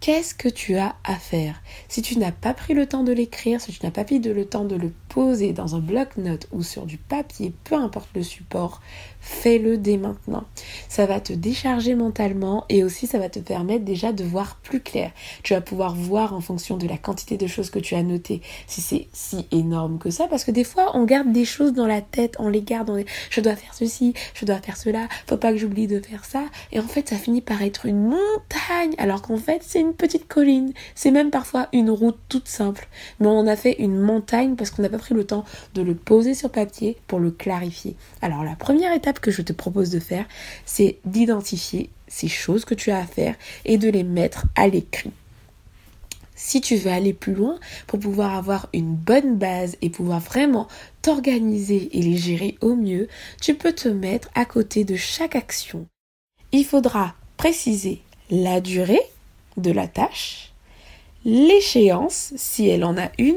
Qu'est-ce 0.00 0.34
que 0.34 0.48
tu 0.48 0.76
as 0.76 0.94
à 1.04 1.16
faire? 1.16 1.60
Si 1.88 2.02
tu 2.02 2.18
n'as 2.18 2.30
pas 2.30 2.54
pris 2.54 2.74
le 2.74 2.86
temps 2.86 3.02
de 3.02 3.12
l'écrire, 3.12 3.60
si 3.60 3.72
tu 3.72 3.84
n'as 3.84 3.90
pas 3.90 4.04
pris 4.04 4.20
le 4.20 4.44
temps 4.44 4.64
de 4.64 4.76
le 4.76 4.92
poser 5.08 5.52
dans 5.52 5.74
un 5.74 5.80
bloc-notes 5.80 6.46
ou 6.52 6.62
sur 6.62 6.86
du 6.86 6.98
papier, 6.98 7.52
peu 7.64 7.74
importe 7.74 8.10
le 8.14 8.22
support, 8.22 8.82
fais-le 9.26 9.76
dès 9.76 9.96
maintenant. 9.96 10.44
Ça 10.88 11.04
va 11.04 11.18
te 11.18 11.32
décharger 11.32 11.96
mentalement 11.96 12.64
et 12.68 12.84
aussi 12.84 13.08
ça 13.08 13.18
va 13.18 13.28
te 13.28 13.40
permettre 13.40 13.84
déjà 13.84 14.12
de 14.12 14.22
voir 14.22 14.56
plus 14.62 14.80
clair. 14.80 15.10
Tu 15.42 15.52
vas 15.52 15.60
pouvoir 15.60 15.96
voir 15.96 16.32
en 16.32 16.40
fonction 16.40 16.76
de 16.76 16.86
la 16.86 16.96
quantité 16.96 17.36
de 17.36 17.48
choses 17.48 17.70
que 17.70 17.80
tu 17.80 17.96
as 17.96 18.04
notées 18.04 18.40
si 18.68 18.80
c'est 18.80 19.08
si 19.12 19.46
énorme 19.50 19.98
que 19.98 20.10
ça 20.10 20.28
parce 20.28 20.44
que 20.44 20.52
des 20.52 20.62
fois 20.62 20.92
on 20.94 21.04
garde 21.04 21.32
des 21.32 21.44
choses 21.44 21.72
dans 21.72 21.88
la 21.88 22.00
tête, 22.02 22.36
on 22.38 22.48
les 22.48 22.62
garde, 22.62 22.88
on 22.88 23.02
je 23.30 23.40
dois 23.40 23.56
faire 23.56 23.74
ceci, 23.74 24.14
je 24.34 24.44
dois 24.44 24.58
faire 24.58 24.76
cela, 24.76 25.08
faut 25.26 25.36
pas 25.36 25.50
que 25.50 25.58
j'oublie 25.58 25.88
de 25.88 26.00
faire 26.00 26.24
ça 26.24 26.44
et 26.70 26.78
en 26.78 26.86
fait 26.86 27.08
ça 27.08 27.16
finit 27.16 27.40
par 27.40 27.62
être 27.62 27.84
une 27.86 28.02
montagne 28.02 28.94
alors 28.98 29.22
qu'en 29.22 29.38
fait 29.38 29.62
c'est 29.66 29.80
une 29.80 29.94
petite 29.94 30.28
colline, 30.28 30.72
c'est 30.94 31.10
même 31.10 31.30
parfois 31.30 31.68
une 31.72 31.90
route 31.90 32.18
toute 32.28 32.46
simple 32.46 32.88
mais 33.18 33.26
on 33.26 33.48
a 33.48 33.56
fait 33.56 33.74
une 33.80 33.98
montagne 33.98 34.54
parce 34.54 34.70
qu'on 34.70 34.82
n'a 34.82 34.88
pas 34.88 34.98
pris 34.98 35.14
le 35.14 35.24
temps 35.24 35.44
de 35.74 35.82
le 35.82 35.96
poser 35.96 36.34
sur 36.34 36.50
papier 36.50 36.96
pour 37.08 37.18
le 37.18 37.32
clarifier. 37.32 37.96
Alors 38.22 38.44
la 38.44 38.54
première 38.54 38.92
étape 38.92 39.15
que 39.20 39.30
je 39.30 39.42
te 39.42 39.52
propose 39.52 39.90
de 39.90 40.00
faire, 40.00 40.26
c'est 40.64 40.98
d'identifier 41.04 41.90
ces 42.08 42.28
choses 42.28 42.64
que 42.64 42.74
tu 42.74 42.90
as 42.90 42.98
à 42.98 43.06
faire 43.06 43.34
et 43.64 43.78
de 43.78 43.88
les 43.88 44.04
mettre 44.04 44.46
à 44.54 44.68
l'écrit. 44.68 45.12
si 46.38 46.60
tu 46.60 46.76
veux 46.76 46.90
aller 46.90 47.14
plus 47.14 47.32
loin, 47.32 47.58
pour 47.86 47.98
pouvoir 47.98 48.34
avoir 48.34 48.68
une 48.74 48.94
bonne 48.94 49.36
base 49.38 49.76
et 49.80 49.88
pouvoir 49.88 50.20
vraiment 50.20 50.68
t'organiser 51.00 51.88
et 51.96 52.02
les 52.02 52.18
gérer 52.18 52.56
au 52.60 52.76
mieux, 52.76 53.08
tu 53.40 53.54
peux 53.54 53.72
te 53.72 53.88
mettre 53.88 54.28
à 54.34 54.44
côté 54.44 54.84
de 54.84 54.96
chaque 54.96 55.34
action. 55.34 55.86
Il 56.52 56.64
faudra 56.64 57.14
préciser 57.38 58.02
la 58.30 58.60
durée 58.60 59.00
de 59.56 59.70
la 59.70 59.88
tâche, 59.88 60.52
l'échéance, 61.24 62.34
si 62.36 62.68
elle 62.68 62.84
en 62.84 62.98
a 62.98 63.10
une, 63.18 63.34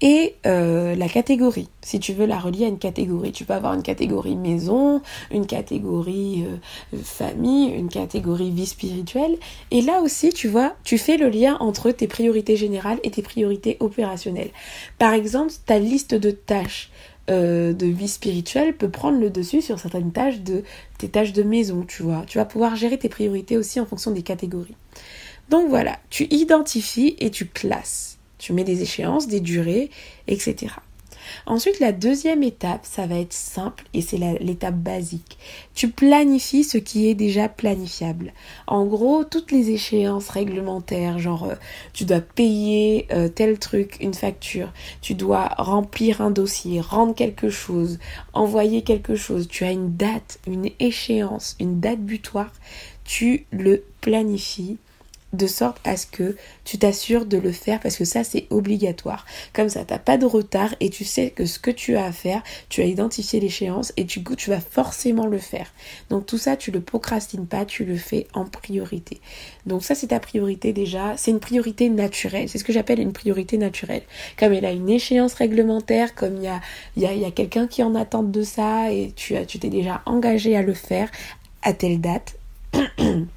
et 0.00 0.34
euh, 0.46 0.94
la 0.94 1.08
catégorie. 1.08 1.68
Si 1.80 1.98
tu 2.00 2.12
veux 2.12 2.26
la 2.26 2.38
relier 2.38 2.66
à 2.66 2.68
une 2.68 2.78
catégorie, 2.78 3.32
tu 3.32 3.44
peux 3.44 3.54
avoir 3.54 3.74
une 3.74 3.82
catégorie 3.82 4.36
maison, 4.36 5.00
une 5.30 5.46
catégorie 5.46 6.44
euh, 6.46 6.98
famille, 7.02 7.70
une 7.70 7.88
catégorie 7.88 8.50
vie 8.50 8.66
spirituelle. 8.66 9.38
Et 9.70 9.80
là 9.80 10.00
aussi, 10.00 10.30
tu 10.30 10.48
vois, 10.48 10.74
tu 10.84 10.98
fais 10.98 11.16
le 11.16 11.28
lien 11.28 11.56
entre 11.60 11.90
tes 11.92 12.06
priorités 12.08 12.56
générales 12.56 12.98
et 13.04 13.10
tes 13.10 13.22
priorités 13.22 13.76
opérationnelles. 13.80 14.50
Par 14.98 15.14
exemple, 15.14 15.52
ta 15.64 15.78
liste 15.78 16.14
de 16.14 16.30
tâches 16.30 16.90
euh, 17.28 17.72
de 17.72 17.86
vie 17.86 18.08
spirituelle 18.08 18.76
peut 18.76 18.90
prendre 18.90 19.18
le 19.18 19.30
dessus 19.30 19.62
sur 19.62 19.80
certaines 19.80 20.12
tâches 20.12 20.40
de 20.40 20.62
tes 20.98 21.08
tâches 21.08 21.32
de 21.32 21.42
maison, 21.42 21.84
tu 21.88 22.02
vois. 22.02 22.24
Tu 22.26 22.38
vas 22.38 22.44
pouvoir 22.44 22.76
gérer 22.76 22.98
tes 22.98 23.08
priorités 23.08 23.56
aussi 23.56 23.80
en 23.80 23.86
fonction 23.86 24.10
des 24.10 24.22
catégories. 24.22 24.76
Donc 25.48 25.68
voilà, 25.68 25.98
tu 26.10 26.24
identifies 26.30 27.16
et 27.18 27.30
tu 27.30 27.46
classes. 27.46 28.15
Tu 28.38 28.52
mets 28.52 28.64
des 28.64 28.82
échéances, 28.82 29.28
des 29.28 29.40
durées, 29.40 29.90
etc. 30.26 30.68
Ensuite, 31.46 31.80
la 31.80 31.92
deuxième 31.92 32.42
étape, 32.42 32.84
ça 32.84 33.06
va 33.06 33.18
être 33.18 33.32
simple 33.32 33.84
et 33.94 34.00
c'est 34.00 34.18
l'étape 34.40 34.76
basique. 34.76 35.38
Tu 35.74 35.88
planifies 35.90 36.64
ce 36.64 36.78
qui 36.78 37.08
est 37.08 37.14
déjà 37.14 37.48
planifiable. 37.48 38.32
En 38.66 38.86
gros, 38.86 39.24
toutes 39.24 39.52
les 39.52 39.70
échéances 39.70 40.28
réglementaires, 40.28 41.18
genre 41.18 41.44
euh, 41.44 41.54
tu 41.92 42.04
dois 42.04 42.20
payer 42.20 43.06
euh, 43.12 43.28
tel 43.28 43.58
truc, 43.58 43.96
une 44.00 44.14
facture, 44.14 44.72
tu 45.00 45.14
dois 45.14 45.48
remplir 45.58 46.20
un 46.20 46.30
dossier, 46.30 46.80
rendre 46.80 47.14
quelque 47.14 47.50
chose, 47.50 47.98
envoyer 48.32 48.82
quelque 48.82 49.16
chose, 49.16 49.48
tu 49.48 49.64
as 49.64 49.72
une 49.72 49.96
date, 49.96 50.38
une 50.46 50.70
échéance, 50.78 51.56
une 51.60 51.80
date 51.80 52.00
butoir, 52.00 52.50
tu 53.04 53.46
le 53.50 53.84
planifies 54.00 54.78
de 55.32 55.46
sorte 55.46 55.78
à 55.84 55.96
ce 55.96 56.06
que 56.06 56.36
tu 56.64 56.78
t'assures 56.78 57.26
de 57.26 57.36
le 57.36 57.52
faire 57.52 57.80
parce 57.80 57.96
que 57.96 58.04
ça 58.04 58.24
c'est 58.24 58.46
obligatoire. 58.50 59.26
Comme 59.52 59.68
ça, 59.68 59.84
t'as 59.84 59.98
pas 59.98 60.16
de 60.18 60.26
retard 60.26 60.74
et 60.80 60.90
tu 60.90 61.04
sais 61.04 61.30
que 61.30 61.46
ce 61.46 61.58
que 61.58 61.70
tu 61.70 61.96
as 61.96 62.04
à 62.04 62.12
faire, 62.12 62.42
tu 62.68 62.80
as 62.80 62.84
identifié 62.84 63.40
l'échéance 63.40 63.92
et 63.96 64.04
du 64.04 64.22
coup 64.22 64.36
tu 64.36 64.50
vas 64.50 64.60
forcément 64.60 65.26
le 65.26 65.38
faire. 65.38 65.72
Donc 66.10 66.26
tout 66.26 66.38
ça, 66.38 66.56
tu 66.56 66.70
le 66.70 66.80
procrastines 66.80 67.46
pas, 67.46 67.64
tu 67.64 67.84
le 67.84 67.96
fais 67.96 68.26
en 68.34 68.44
priorité. 68.44 69.20
Donc 69.66 69.84
ça 69.84 69.94
c'est 69.94 70.08
ta 70.08 70.20
priorité 70.20 70.72
déjà, 70.72 71.16
c'est 71.16 71.30
une 71.30 71.40
priorité 71.40 71.88
naturelle, 71.88 72.48
c'est 72.48 72.58
ce 72.58 72.64
que 72.64 72.72
j'appelle 72.72 73.00
une 73.00 73.12
priorité 73.12 73.58
naturelle. 73.58 74.02
Comme 74.38 74.52
elle 74.52 74.64
a 74.64 74.72
une 74.72 74.88
échéance 74.88 75.34
réglementaire, 75.34 76.14
comme 76.14 76.36
il 76.36 76.44
y 76.44 76.48
a, 76.48 76.60
y 76.96 77.06
a, 77.06 77.14
y 77.14 77.24
a 77.24 77.30
quelqu'un 77.30 77.66
qui 77.66 77.82
en 77.82 77.94
attend 77.94 78.22
de 78.22 78.42
ça 78.42 78.92
et 78.92 79.12
tu 79.16 79.34
t'es 79.58 79.68
déjà 79.68 80.02
engagé 80.06 80.56
à 80.56 80.62
le 80.62 80.74
faire 80.74 81.10
à 81.62 81.72
telle 81.72 82.00
date. 82.00 82.36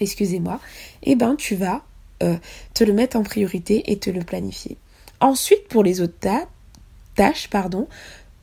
excusez-moi, 0.00 0.60
eh 1.02 1.14
ben 1.14 1.36
tu 1.36 1.54
vas 1.54 1.82
euh, 2.22 2.36
te 2.74 2.84
le 2.84 2.92
mettre 2.92 3.16
en 3.16 3.22
priorité 3.22 3.90
et 3.90 3.98
te 3.98 4.10
le 4.10 4.20
planifier. 4.20 4.76
Ensuite, 5.20 5.68
pour 5.68 5.82
les 5.82 6.00
autres 6.00 6.18
tâches, 7.14 7.48
pardon, 7.48 7.88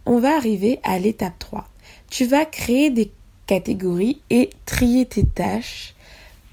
on 0.05 0.19
va 0.19 0.35
arriver 0.35 0.79
à 0.83 0.99
l'étape 0.99 1.37
3. 1.39 1.67
Tu 2.09 2.25
vas 2.25 2.45
créer 2.45 2.89
des 2.89 3.11
catégories 3.45 4.21
et 4.29 4.49
trier 4.65 5.05
tes 5.05 5.25
tâches 5.25 5.93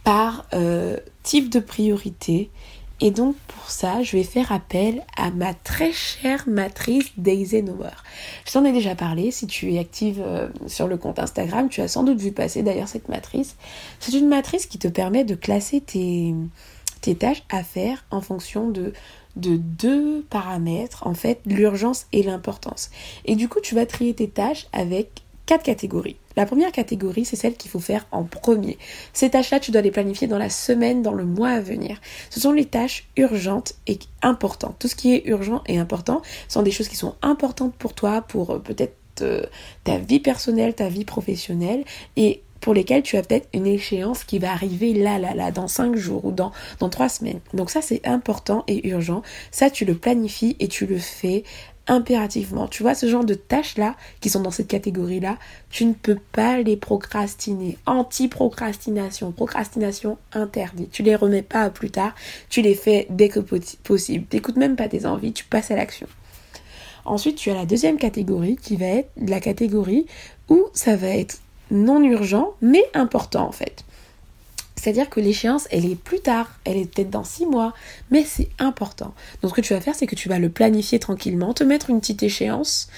par 0.05 0.47
euh, 0.53 0.97
type 1.23 1.51
de 1.51 1.61
priorité 1.61 2.51
et 3.01 3.11
donc 3.11 3.37
pour 3.47 3.71
ça, 3.71 4.03
je 4.03 4.17
vais 4.17 4.25
faire 4.25 4.51
appel 4.51 5.05
à 5.17 5.31
ma 5.31 5.55
très 5.55 5.93
chère 5.93 6.49
matrice 6.49 7.11
d'Eisenhower. 7.17 7.95
Je 8.45 8.53
t'en 8.53 8.65
ai 8.65 8.73
déjà 8.73 8.95
parlé, 8.97 9.31
si 9.31 9.47
tu 9.47 9.73
es 9.73 9.79
active 9.79 10.21
euh, 10.25 10.49
sur 10.67 10.89
le 10.89 10.97
compte 10.97 11.19
Instagram, 11.19 11.69
tu 11.69 11.81
as 11.81 11.89
sans 11.89 12.03
doute 12.03 12.21
vu 12.21 12.33
passer 12.33 12.63
d'ailleurs 12.63 12.89
cette 12.89 13.09
matrice. 13.09 13.57
C'est 14.01 14.13
une 14.13 14.29
matrice 14.29 14.67
qui 14.67 14.79
te 14.79 14.89
permet 14.89 15.25
de 15.25 15.37
classer 15.37 15.81
tes, 15.81 16.35
tâches 17.19 17.45
à 17.51 17.63
faire 17.63 18.05
en 18.11 18.21
fonction 18.21 18.69
de, 18.69 18.93
de 19.37 19.57
deux 19.57 20.23
paramètres, 20.29 21.07
en 21.07 21.15
fait, 21.15 21.41
l'urgence 21.47 22.07
et 22.13 22.23
l'importance. 22.23 22.91
Et 23.25 23.37
du 23.37 23.49
coup, 23.49 23.61
tu 23.61 23.75
vas 23.75 23.87
trier 23.87 24.13
tes 24.13 24.29
tâches 24.29 24.67
avec 24.73 25.23
quatre 25.47 25.63
catégories. 25.63 26.17
La 26.39 26.47
première 26.47 26.71
catégorie, 26.71 27.25
c'est 27.25 27.35
celle 27.35 27.57
qu'il 27.57 27.69
faut 27.69 27.81
faire 27.81 28.07
en 28.13 28.23
premier. 28.23 28.79
Ces 29.13 29.29
tâches-là, 29.29 29.59
tu 29.59 29.73
dois 29.73 29.81
les 29.81 29.91
planifier 29.91 30.29
dans 30.29 30.39
la 30.39 30.51
semaine, 30.51 31.03
dans 31.03 31.13
le 31.13 31.25
mois 31.25 31.49
à 31.49 31.61
venir. 31.61 32.01
Ce 32.31 32.39
sont 32.39 32.53
les 32.53 32.65
tâches 32.65 33.09
urgentes 33.17 33.75
et 33.89 33.99
importantes. 34.23 34.77
Tout 34.79 34.87
ce 34.87 34.95
qui 34.95 35.15
est 35.15 35.27
urgent 35.27 35.65
et 35.67 35.79
important 35.79 36.23
sont 36.47 36.63
des 36.63 36.71
choses 36.71 36.87
qui 36.87 36.95
sont 36.95 37.17
importantes 37.23 37.75
pour 37.75 37.93
toi, 37.93 38.23
pour 38.23 38.51
euh, 38.51 38.59
peut-être 38.61 38.95
euh, 39.23 39.43
ta 39.83 39.99
vie 39.99 40.21
personnelle, 40.21 40.77
ta 40.77 40.89
vie 40.89 41.05
professionnelle 41.05 41.83
et 42.15 42.41
pour 42.61 42.73
lesquelles 42.73 43.03
tu 43.03 43.17
as 43.17 43.23
peut-être 43.23 43.49
une 43.53 43.67
échéance 43.67 44.23
qui 44.23 44.39
va 44.39 44.53
arriver 44.53 44.95
là, 44.95 45.19
là, 45.19 45.35
là, 45.35 45.51
dans 45.51 45.67
cinq 45.67 45.97
jours 45.97 46.25
ou 46.25 46.31
dans, 46.31 46.53
dans 46.79 46.89
3 46.89 47.09
semaines. 47.09 47.41
Donc 47.53 47.71
ça, 47.71 47.83
c'est 47.83 48.07
important 48.07 48.63
et 48.69 48.89
urgent. 48.89 49.23
Ça, 49.51 49.71
tu 49.71 49.85
le 49.85 49.95
planifies 49.95 50.57
et 50.61 50.69
tu 50.69 50.87
le 50.87 50.99
fais 50.99 51.43
impérativement. 51.89 52.69
Tu 52.69 52.83
vois, 52.83 52.95
ce 52.95 53.09
genre 53.09 53.25
de 53.25 53.35
tâches-là, 53.35 53.97
qui 54.21 54.31
sont 54.31 54.41
dans 54.41 54.51
cette 54.51 54.69
catégorie-là, 54.69 55.39
tu 55.71 55.85
ne 55.85 55.95
peux 55.95 56.19
pas 56.33 56.59
les 56.59 56.77
procrastiner. 56.77 57.77
Anti-procrastination, 57.87 59.33
procrastination 59.33 60.19
interdite. 60.33 60.91
Tu 60.93 61.03
les 61.03 61.17
remets 61.17 61.43
pas 61.43 61.63
à 61.63 61.71
plus 61.71 61.91
tard, 61.91 62.15
tu 62.49 62.63
les 62.63 62.75
fais 62.75 63.07
dès 63.11 63.29
que 63.29 63.41
possible. 63.41 64.27
T'écoutes 64.27 64.57
même 64.57 64.77
pas 64.77 64.89
tes 64.89 65.07
envies, 65.07 65.33
tu 65.33 65.45
passes 65.45 65.71
à 65.71 65.77
l'action. 65.77 66.07
Ensuite, 67.05 67.37
tu 67.37 67.51
as 67.51 67.55
la 67.55 67.65
deuxième 67.65 67.97
catégorie 67.97 68.57
qui 68.57 68.77
va 68.77 68.87
être 68.87 69.11
la 69.17 69.41
catégorie 69.41 70.07
où 70.49 70.67
ça 70.75 70.95
va 70.95 71.09
être 71.09 71.39
non 71.71 72.03
urgent, 72.03 72.53
mais 72.61 72.85
important 72.95 73.49
en 73.49 73.53
fait. 73.53 73.85
C'est-à-dire 74.79 75.11
que 75.11 75.19
l'échéance, 75.19 75.67
elle 75.71 75.85
est 75.85 75.97
plus 75.97 76.21
tard, 76.21 76.59
elle 76.65 76.77
est 76.77 76.87
peut-être 76.87 77.11
dans 77.11 77.25
six 77.25 77.47
mois, 77.47 77.75
mais 78.11 78.25
c'est 78.25 78.49
important. 78.61 79.13
Donc 79.43 79.51
ce 79.51 79.57
que 79.57 79.61
tu 79.61 79.75
vas 79.75 79.81
faire, 79.81 79.95
c'est 79.95 80.07
que 80.07 80.15
tu 80.15 80.29
vas 80.29 80.39
le 80.39 80.51
planifier 80.51 81.01
tranquillement, 81.01 81.53
te 81.53 81.65
mettre 81.65 81.91
une 81.91 81.99
petite 82.01 82.23
échéance, 82.23 82.89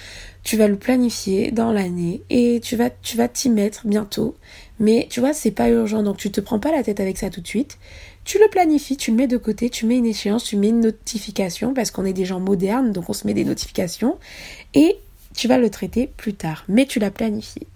tu 0.42 0.56
vas 0.58 0.68
le 0.68 0.76
planifier 0.76 1.50
dans 1.50 1.72
l'année 1.72 2.22
et 2.28 2.60
tu 2.62 2.76
vas 2.76 2.90
t'y 3.28 3.48
mettre 3.48 3.86
bientôt. 3.86 4.36
Mais 4.78 5.06
tu 5.10 5.20
vois, 5.20 5.32
c'est 5.32 5.50
pas 5.50 5.68
urgent, 5.70 6.02
donc 6.02 6.18
tu 6.18 6.30
te 6.30 6.40
prends 6.40 6.58
pas 6.58 6.70
la 6.70 6.82
tête 6.82 7.00
avec 7.00 7.16
ça 7.16 7.30
tout 7.30 7.40
de 7.40 7.46
suite. 7.46 7.78
Tu 8.24 8.38
le 8.38 8.48
planifies, 8.48 8.98
tu 8.98 9.10
le 9.10 9.16
mets 9.16 9.26
de 9.26 9.38
côté, 9.38 9.70
tu 9.70 9.86
mets 9.86 9.96
une 9.96 10.06
échéance, 10.06 10.44
tu 10.44 10.56
mets 10.56 10.68
une 10.68 10.80
notification 10.80 11.72
parce 11.72 11.90
qu'on 11.90 12.04
est 12.04 12.12
des 12.12 12.26
gens 12.26 12.40
modernes, 12.40 12.92
donc 12.92 13.08
on 13.08 13.14
se 13.14 13.26
met 13.26 13.34
des 13.34 13.44
notifications 13.44 14.18
et 14.74 14.96
tu 15.34 15.48
vas 15.48 15.56
le 15.56 15.70
traiter 15.70 16.10
plus 16.16 16.34
tard, 16.34 16.64
mais 16.68 16.84
tu 16.84 16.98
l'as 16.98 17.10
planifié. 17.10 17.66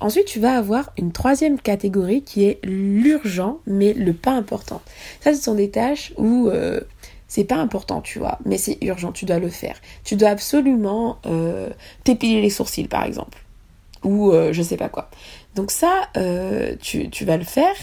Ensuite, 0.00 0.26
tu 0.26 0.38
vas 0.38 0.56
avoir 0.56 0.92
une 0.96 1.12
troisième 1.12 1.58
catégorie 1.58 2.22
qui 2.22 2.44
est 2.44 2.60
l'urgent, 2.64 3.58
mais 3.66 3.92
le 3.94 4.12
pas 4.12 4.32
important. 4.32 4.80
Ça, 5.20 5.34
ce 5.34 5.42
sont 5.42 5.54
des 5.54 5.70
tâches 5.70 6.12
où 6.16 6.48
euh, 6.48 6.80
c'est 7.26 7.44
pas 7.44 7.56
important, 7.56 8.00
tu 8.00 8.18
vois, 8.18 8.38
mais 8.44 8.58
c'est 8.58 8.78
urgent, 8.82 9.10
tu 9.10 9.24
dois 9.24 9.38
le 9.38 9.48
faire. 9.48 9.80
Tu 10.04 10.14
dois 10.14 10.30
absolument 10.30 11.18
euh, 11.26 11.68
t'épiler 12.04 12.40
les 12.40 12.50
sourcils, 12.50 12.86
par 12.86 13.04
exemple, 13.04 13.38
ou 14.04 14.30
euh, 14.30 14.52
je 14.52 14.62
sais 14.62 14.76
pas 14.76 14.88
quoi. 14.88 15.10
Donc 15.56 15.72
ça, 15.72 16.08
tu, 16.80 17.10
tu 17.10 17.24
vas 17.24 17.36
le 17.36 17.44
faire 17.44 17.74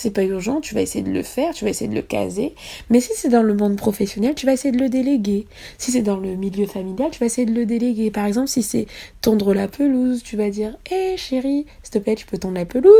c'est 0.00 0.10
pas 0.10 0.24
urgent, 0.24 0.60
tu 0.60 0.74
vas 0.74 0.80
essayer 0.80 1.04
de 1.04 1.10
le 1.10 1.22
faire, 1.22 1.52
tu 1.52 1.64
vas 1.64 1.70
essayer 1.70 1.88
de 1.88 1.94
le 1.94 2.02
caser. 2.02 2.54
Mais 2.88 3.00
si 3.00 3.10
c'est 3.14 3.28
dans 3.28 3.42
le 3.42 3.54
monde 3.54 3.76
professionnel, 3.76 4.34
tu 4.34 4.46
vas 4.46 4.52
essayer 4.52 4.72
de 4.72 4.80
le 4.80 4.88
déléguer. 4.88 5.46
Si 5.76 5.92
c'est 5.92 6.00
dans 6.00 6.16
le 6.16 6.36
milieu 6.36 6.66
familial, 6.66 7.10
tu 7.10 7.20
vas 7.20 7.26
essayer 7.26 7.46
de 7.46 7.52
le 7.52 7.66
déléguer. 7.66 8.10
Par 8.10 8.24
exemple, 8.24 8.48
si 8.48 8.62
c'est 8.62 8.86
tondre 9.20 9.52
la 9.52 9.68
pelouse, 9.68 10.22
tu 10.22 10.36
vas 10.36 10.48
dire 10.48 10.76
Hé 10.90 11.16
chérie, 11.18 11.66
s'il 11.82 11.92
te 11.92 11.98
plaît, 11.98 12.14
tu 12.14 12.24
peux 12.24 12.38
tondre 12.38 12.54
la 12.54 12.64
pelouse. 12.64 12.94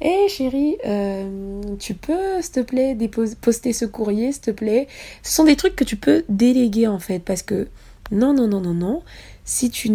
Hé 0.00 0.28
chérie, 0.28 0.76
euh, 0.86 1.60
tu 1.78 1.94
peux, 1.94 2.40
s'il 2.40 2.52
te 2.52 2.60
plaît, 2.60 2.96
poster 3.40 3.72
ce 3.72 3.84
courrier, 3.84 4.32
s'il 4.32 4.42
te 4.42 4.50
plaît. 4.50 4.88
Ce 5.22 5.32
sont 5.32 5.44
des 5.44 5.56
trucs 5.56 5.76
que 5.76 5.84
tu 5.84 5.96
peux 5.96 6.24
déléguer 6.28 6.88
en 6.88 6.98
fait, 6.98 7.20
parce 7.20 7.42
que 7.42 7.68
non, 8.10 8.34
non, 8.34 8.48
non, 8.48 8.60
non, 8.60 8.74
non 8.74 9.02
si 9.50 9.68
tu, 9.68 9.90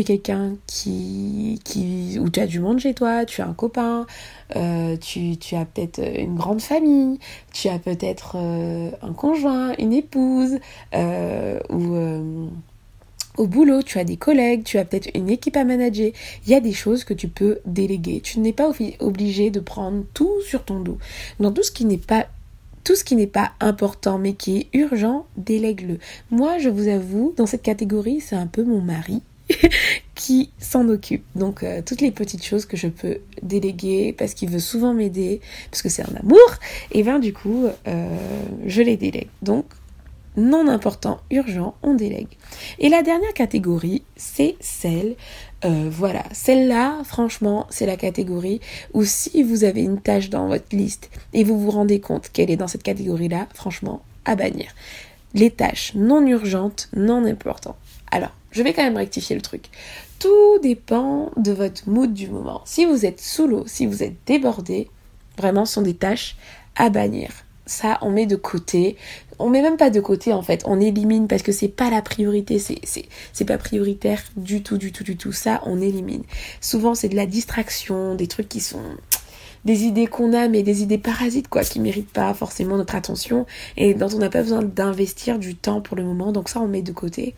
es 0.00 0.04
quelqu'un 0.04 0.56
qui, 0.66 1.60
qui, 1.64 2.18
où 2.18 2.28
tu 2.28 2.40
as 2.40 2.48
du 2.48 2.58
monde 2.58 2.80
chez 2.80 2.92
toi, 2.92 3.24
tu 3.24 3.40
as 3.40 3.46
un 3.46 3.52
copain, 3.52 4.04
euh, 4.56 4.96
tu, 4.96 5.36
tu, 5.36 5.54
as 5.54 5.64
peut-être 5.64 6.00
une 6.00 6.34
grande 6.34 6.60
famille, 6.60 7.20
tu 7.52 7.68
as 7.68 7.78
peut-être 7.78 8.32
euh, 8.34 8.90
un 9.02 9.12
conjoint, 9.12 9.74
une 9.78 9.92
épouse, 9.92 10.58
euh, 10.92 11.60
ou 11.68 12.50
au 13.36 13.46
boulot, 13.46 13.82
tu 13.82 14.00
as 14.00 14.04
des 14.04 14.16
collègues, 14.16 14.64
tu 14.64 14.76
as 14.76 14.84
peut-être 14.84 15.08
une 15.14 15.30
équipe 15.30 15.56
à 15.56 15.62
manager. 15.62 16.10
Il 16.44 16.50
y 16.50 16.56
a 16.56 16.60
des 16.60 16.72
choses 16.72 17.04
que 17.04 17.14
tu 17.14 17.28
peux 17.28 17.60
déléguer. 17.66 18.20
Tu 18.20 18.40
n'es 18.40 18.52
pas 18.52 18.72
obligé 18.98 19.50
de 19.50 19.60
prendre 19.60 20.02
tout 20.14 20.34
sur 20.44 20.64
ton 20.64 20.80
dos. 20.80 20.98
Dans 21.38 21.52
tout 21.52 21.62
ce 21.62 21.70
qui 21.70 21.84
n'est 21.84 21.96
pas 21.96 22.26
tout 22.84 22.96
ce 22.96 23.04
qui 23.04 23.16
n'est 23.16 23.26
pas 23.26 23.52
important 23.60 24.18
mais 24.18 24.32
qui 24.32 24.58
est 24.58 24.68
urgent, 24.72 25.26
délègue-le. 25.36 25.98
Moi, 26.30 26.58
je 26.58 26.68
vous 26.68 26.88
avoue, 26.88 27.34
dans 27.36 27.46
cette 27.46 27.62
catégorie, 27.62 28.20
c'est 28.20 28.36
un 28.36 28.46
peu 28.46 28.64
mon 28.64 28.80
mari. 28.80 29.22
qui 30.14 30.50
s'en 30.58 30.88
occupe. 30.88 31.24
Donc 31.34 31.62
euh, 31.62 31.82
toutes 31.84 32.02
les 32.02 32.10
petites 32.10 32.44
choses 32.44 32.66
que 32.66 32.76
je 32.76 32.88
peux 32.88 33.18
déléguer 33.42 34.14
parce 34.16 34.34
qu'il 34.34 34.50
veut 34.50 34.60
souvent 34.60 34.94
m'aider, 34.94 35.40
parce 35.70 35.82
que 35.82 35.88
c'est 35.88 36.02
un 36.02 36.14
amour, 36.14 36.38
et 36.92 37.02
bien 37.02 37.18
du 37.18 37.32
coup, 37.32 37.66
euh, 37.88 38.16
je 38.66 38.82
les 38.82 38.96
délègue. 38.96 39.28
Donc 39.42 39.64
non 40.36 40.68
important, 40.68 41.20
urgent, 41.30 41.74
on 41.82 41.94
délègue. 41.94 42.28
Et 42.78 42.88
la 42.88 43.02
dernière 43.02 43.34
catégorie, 43.34 44.02
c'est 44.16 44.56
celle, 44.60 45.16
euh, 45.64 45.88
voilà, 45.90 46.24
celle-là, 46.32 47.02
franchement, 47.04 47.66
c'est 47.70 47.86
la 47.86 47.96
catégorie 47.96 48.60
où 48.94 49.04
si 49.04 49.42
vous 49.42 49.64
avez 49.64 49.82
une 49.82 50.00
tâche 50.00 50.30
dans 50.30 50.46
votre 50.46 50.74
liste 50.74 51.10
et 51.32 51.44
vous 51.44 51.58
vous 51.58 51.70
rendez 51.70 52.00
compte 52.00 52.30
qu'elle 52.30 52.50
est 52.50 52.56
dans 52.56 52.68
cette 52.68 52.82
catégorie-là, 52.82 53.48
franchement, 53.54 54.02
à 54.24 54.36
bannir. 54.36 54.72
Les 55.34 55.50
tâches 55.50 55.92
non 55.94 56.26
urgentes, 56.26 56.88
non 56.94 57.24
importantes. 57.24 57.76
Alors, 58.10 58.32
je 58.50 58.62
vais 58.62 58.72
quand 58.72 58.82
même 58.82 58.96
rectifier 58.96 59.36
le 59.36 59.42
truc. 59.42 59.66
Tout 60.18 60.58
dépend 60.62 61.30
de 61.36 61.52
votre 61.52 61.88
mood 61.88 62.12
du 62.12 62.28
moment. 62.28 62.62
Si 62.64 62.84
vous 62.84 63.06
êtes 63.06 63.20
sous 63.20 63.46
l'eau, 63.46 63.64
si 63.66 63.86
vous 63.86 64.02
êtes 64.02 64.16
débordé, 64.26 64.88
vraiment, 65.38 65.64
ce 65.64 65.74
sont 65.74 65.82
des 65.82 65.94
tâches 65.94 66.36
à 66.76 66.90
bannir 66.90 67.30
ça 67.70 67.98
on 68.02 68.10
met 68.10 68.26
de 68.26 68.36
côté. 68.36 68.96
On 69.38 69.48
met 69.48 69.62
même 69.62 69.78
pas 69.78 69.88
de 69.88 70.00
côté 70.00 70.34
en 70.34 70.42
fait, 70.42 70.62
on 70.66 70.80
élimine 70.80 71.26
parce 71.28 71.42
que 71.42 71.52
c'est 71.52 71.68
pas 71.68 71.88
la 71.88 72.02
priorité, 72.02 72.58
c'est 72.58 72.80
c'est 73.32 73.44
pas 73.46 73.56
prioritaire 73.56 74.22
du 74.36 74.62
tout 74.62 74.76
du 74.76 74.92
tout 74.92 75.04
du 75.04 75.16
tout. 75.16 75.32
Ça 75.32 75.62
on 75.64 75.80
élimine. 75.80 76.24
Souvent 76.60 76.94
c'est 76.94 77.08
de 77.08 77.16
la 77.16 77.26
distraction, 77.26 78.14
des 78.16 78.26
trucs 78.26 78.48
qui 78.48 78.60
sont 78.60 78.82
des 79.64 79.84
idées 79.84 80.06
qu'on 80.06 80.32
a, 80.32 80.48
mais 80.48 80.62
des 80.62 80.82
idées 80.82 80.98
parasites, 80.98 81.48
quoi, 81.48 81.62
qui 81.62 81.80
méritent 81.80 82.12
pas 82.12 82.32
forcément 82.34 82.76
notre 82.76 82.94
attention 82.94 83.46
et 83.76 83.94
dont 83.94 84.08
on 84.14 84.18
n'a 84.18 84.30
pas 84.30 84.42
besoin 84.42 84.62
d'investir 84.62 85.38
du 85.38 85.54
temps 85.54 85.80
pour 85.80 85.96
le 85.96 86.04
moment. 86.04 86.32
Donc 86.32 86.48
ça, 86.48 86.60
on 86.60 86.68
met 86.68 86.82
de 86.82 86.92
côté. 86.92 87.34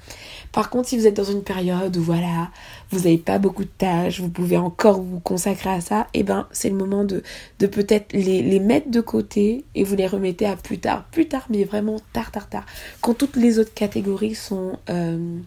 Par 0.53 0.71
contre, 0.71 0.89
si 0.89 0.99
vous 0.99 1.07
êtes 1.07 1.17
dans 1.17 1.25
une 1.25 1.43
période 1.43 1.97
où 1.97 2.03
voilà, 2.03 2.51
vous 2.91 3.01
n'avez 3.01 3.19
pas 3.19 3.39
beaucoup 3.39 3.65
de 3.65 3.71
tâches, 3.77 4.21
vous 4.21 4.29
pouvez 4.29 4.57
encore 4.57 5.01
vous 5.01 5.21
consacrer 5.21 5.71
à 5.71 5.81
ça, 5.81 6.07
et 6.15 6.21
eh 6.21 6.23
ben 6.23 6.47
c'est 6.53 6.69
le 6.69 6.77
moment 6.77 7.05
de, 7.05 7.23
peut-être 7.59 8.13
les, 8.13 8.61
mettre 8.61 8.91
de 8.91 9.01
côté 9.01 9.65
et 9.75 9.83
vous 9.83 9.97
les 9.97 10.07
remettez 10.07 10.47
à 10.47 10.57
plus 10.57 10.79
tard. 10.79 11.05
Plus 11.11 11.27
tard, 11.27 11.47
mais 11.51 11.65
vraiment 11.65 11.97
tard, 12.13 12.31
tard, 12.31 12.49
tard. 12.49 12.67
Quand 13.01 13.15
toutes 13.15 13.37
les 13.37 13.59
autres 13.59 13.75
catégories 13.75 14.35
sont... 14.35 14.79
Euh, 14.91 15.39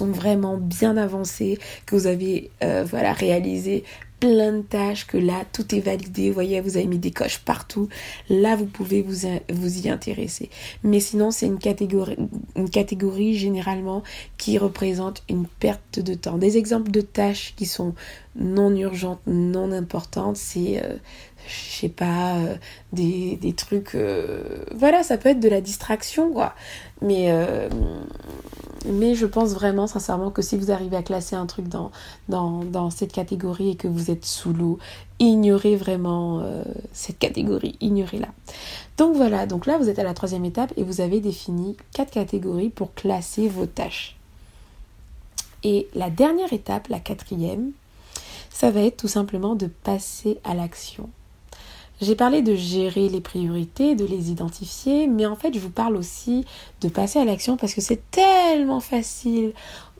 vraiment 0.00 0.56
bien 0.56 0.96
avancées, 0.96 1.58
que 1.86 1.94
vous 1.94 2.06
avez 2.06 2.50
euh, 2.62 2.84
voilà 2.84 3.12
réalisé 3.12 3.84
plein 4.26 4.52
de 4.52 4.62
tâches, 4.62 5.06
que 5.06 5.16
là, 5.16 5.44
tout 5.52 5.72
est 5.74 5.80
validé, 5.80 6.28
vous 6.28 6.34
voyez, 6.34 6.60
vous 6.60 6.76
avez 6.76 6.86
mis 6.86 6.98
des 6.98 7.12
coches 7.12 7.38
partout, 7.38 7.88
là, 8.28 8.56
vous 8.56 8.66
pouvez 8.66 9.02
vous, 9.02 9.28
vous 9.52 9.78
y 9.78 9.88
intéresser. 9.88 10.50
Mais 10.82 10.98
sinon, 10.98 11.30
c'est 11.30 11.46
une 11.46 11.58
catégorie, 11.58 12.16
une 12.56 12.68
catégorie 12.68 13.34
généralement 13.34 14.02
qui 14.36 14.58
représente 14.58 15.22
une 15.28 15.46
perte 15.46 16.00
de 16.00 16.14
temps. 16.14 16.38
Des 16.38 16.56
exemples 16.56 16.90
de 16.90 17.00
tâches 17.00 17.54
qui 17.56 17.66
sont 17.66 17.94
non 18.34 18.74
urgentes, 18.74 19.20
non 19.28 19.70
importantes, 19.70 20.36
c'est, 20.36 20.82
euh, 20.82 20.96
je 21.46 21.78
sais 21.80 21.88
pas, 21.88 22.36
euh, 22.38 22.56
des, 22.92 23.36
des, 23.36 23.52
trucs... 23.52 23.94
Euh, 23.94 24.64
voilà, 24.74 25.04
ça 25.04 25.18
peut 25.18 25.28
être 25.28 25.40
de 25.40 25.48
la 25.48 25.60
distraction, 25.60 26.32
quoi. 26.32 26.54
Mais 27.02 27.30
mais 28.88 29.14
je 29.14 29.26
pense 29.26 29.52
vraiment 29.52 29.86
sincèrement 29.86 30.30
que 30.30 30.42
si 30.42 30.56
vous 30.56 30.70
arrivez 30.70 30.96
à 30.96 31.02
classer 31.02 31.36
un 31.36 31.46
truc 31.46 31.68
dans, 31.68 31.90
dans, 32.28 32.90
cette 32.90 33.12
catégorie 33.12 33.70
et 33.70 33.76
que 33.76 33.88
vous 33.88 34.10
êtes 34.10 34.24
sous 34.24 34.52
l'eau, 34.52 34.78
ignorez 35.18 35.76
vraiment 35.76 36.40
euh, 36.40 36.62
cette 36.92 37.18
catégorie, 37.18 37.76
ignorez-la. 37.80 38.28
Donc 38.96 39.16
voilà, 39.16 39.46
donc 39.46 39.66
là 39.66 39.78
vous 39.78 39.88
êtes 39.88 39.98
à 39.98 40.04
la 40.04 40.14
troisième 40.14 40.44
étape 40.44 40.72
et 40.76 40.82
vous 40.82 41.00
avez 41.00 41.20
défini 41.20 41.76
quatre 41.92 42.10
catégories 42.10 42.70
pour 42.70 42.94
classer 42.94 43.48
vos 43.48 43.66
tâches. 43.66 44.16
Et 45.62 45.88
la 45.94 46.10
dernière 46.10 46.52
étape, 46.52 46.88
la 46.88 47.00
quatrième, 47.00 47.72
ça 48.50 48.70
va 48.70 48.80
être 48.80 48.96
tout 48.96 49.08
simplement 49.08 49.54
de 49.54 49.66
passer 49.66 50.38
à 50.44 50.54
l'action. 50.54 51.10
J'ai 52.00 52.14
parlé 52.14 52.42
de 52.42 52.54
gérer 52.54 53.08
les 53.08 53.22
priorités, 53.22 53.94
de 53.94 54.04
les 54.04 54.30
identifier, 54.30 55.06
mais 55.06 55.24
en 55.24 55.36
fait 55.36 55.54
je 55.54 55.58
vous 55.58 55.70
parle 55.70 55.96
aussi 55.96 56.44
de 56.82 56.88
passer 56.88 57.18
à 57.18 57.24
l'action 57.24 57.56
parce 57.56 57.74
que 57.74 57.80
c'est 57.80 58.10
tellement 58.10 58.80
facile 58.80 59.52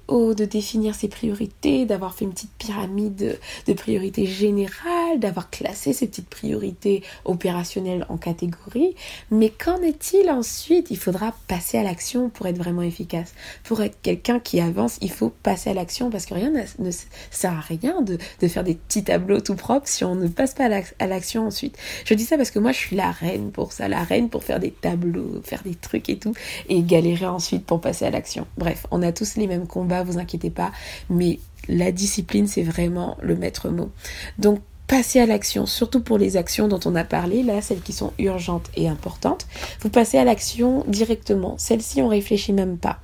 de 0.08 0.44
définir 0.44 0.94
ses 0.94 1.08
priorités, 1.08 1.84
d'avoir 1.84 2.14
fait 2.14 2.24
une 2.24 2.32
petite 2.32 2.52
pyramide 2.58 3.38
de 3.66 3.72
priorités 3.72 4.26
générales, 4.26 5.18
d'avoir 5.18 5.50
classé 5.50 5.92
ces 5.92 6.06
petites 6.06 6.28
priorités 6.28 7.02
opérationnelles 7.24 8.06
en 8.08 8.16
catégories. 8.16 8.94
Mais 9.30 9.50
qu'en 9.50 9.82
est-il 9.82 10.30
ensuite? 10.30 10.90
Il 10.90 10.96
faudra 10.96 11.34
passer 11.48 11.78
à 11.78 11.82
l'action 11.82 12.28
pour 12.28 12.46
être 12.46 12.58
vraiment 12.58 12.82
efficace. 12.82 13.34
Pour 13.64 13.82
être 13.82 14.00
quelqu'un 14.02 14.38
qui 14.38 14.60
avance, 14.60 14.98
il 15.00 15.10
faut 15.10 15.30
passer 15.42 15.70
à 15.70 15.74
l'action 15.74 16.10
parce 16.10 16.26
que 16.26 16.34
rien 16.34 16.50
ne 16.50 16.90
sert 17.30 17.52
à 17.52 17.60
rien 17.60 18.00
de, 18.02 18.18
de, 18.40 18.48
faire 18.48 18.64
des 18.64 18.74
petits 18.74 19.04
tableaux 19.04 19.40
tout 19.40 19.56
propres 19.56 19.88
si 19.88 20.04
on 20.04 20.14
ne 20.14 20.28
passe 20.28 20.54
pas 20.54 20.68
à 20.98 21.06
l'action 21.06 21.46
ensuite. 21.46 21.76
Je 22.04 22.14
dis 22.14 22.24
ça 22.24 22.36
parce 22.36 22.50
que 22.50 22.58
moi 22.58 22.72
je 22.72 22.78
suis 22.78 22.96
la 22.96 23.10
reine 23.10 23.50
pour 23.50 23.72
ça, 23.72 23.88
la 23.88 24.02
reine 24.02 24.28
pour 24.28 24.44
faire 24.44 24.60
des 24.60 24.70
tableaux, 24.70 25.40
faire 25.42 25.62
des 25.64 25.74
trucs 25.74 26.08
et 26.08 26.18
tout, 26.18 26.32
et 26.68 26.82
galérer 26.82 27.26
ensuite 27.26 27.64
pour 27.64 27.80
passer 27.80 28.04
à 28.04 28.10
l'action. 28.10 28.46
Bref, 28.56 28.86
on 28.90 29.02
a 29.02 29.12
tous 29.12 29.36
les 29.36 29.46
mêmes 29.46 29.66
combats 29.66 29.95
vous 30.02 30.18
inquiétez 30.18 30.50
pas, 30.50 30.72
mais 31.10 31.38
la 31.68 31.92
discipline, 31.92 32.46
c'est 32.46 32.62
vraiment 32.62 33.16
le 33.20 33.36
maître 33.36 33.68
mot. 33.68 33.90
Donc, 34.38 34.60
passez 34.86 35.18
à 35.18 35.26
l'action, 35.26 35.66
surtout 35.66 36.00
pour 36.00 36.18
les 36.18 36.36
actions 36.36 36.68
dont 36.68 36.80
on 36.84 36.94
a 36.94 37.04
parlé, 37.04 37.42
là, 37.42 37.60
celles 37.60 37.80
qui 37.80 37.92
sont 37.92 38.12
urgentes 38.18 38.70
et 38.76 38.88
importantes. 38.88 39.46
Vous 39.80 39.90
passez 39.90 40.18
à 40.18 40.24
l'action 40.24 40.84
directement. 40.86 41.56
Celles-ci, 41.58 42.02
on 42.02 42.08
réfléchit 42.08 42.52
même 42.52 42.78
pas. 42.78 43.00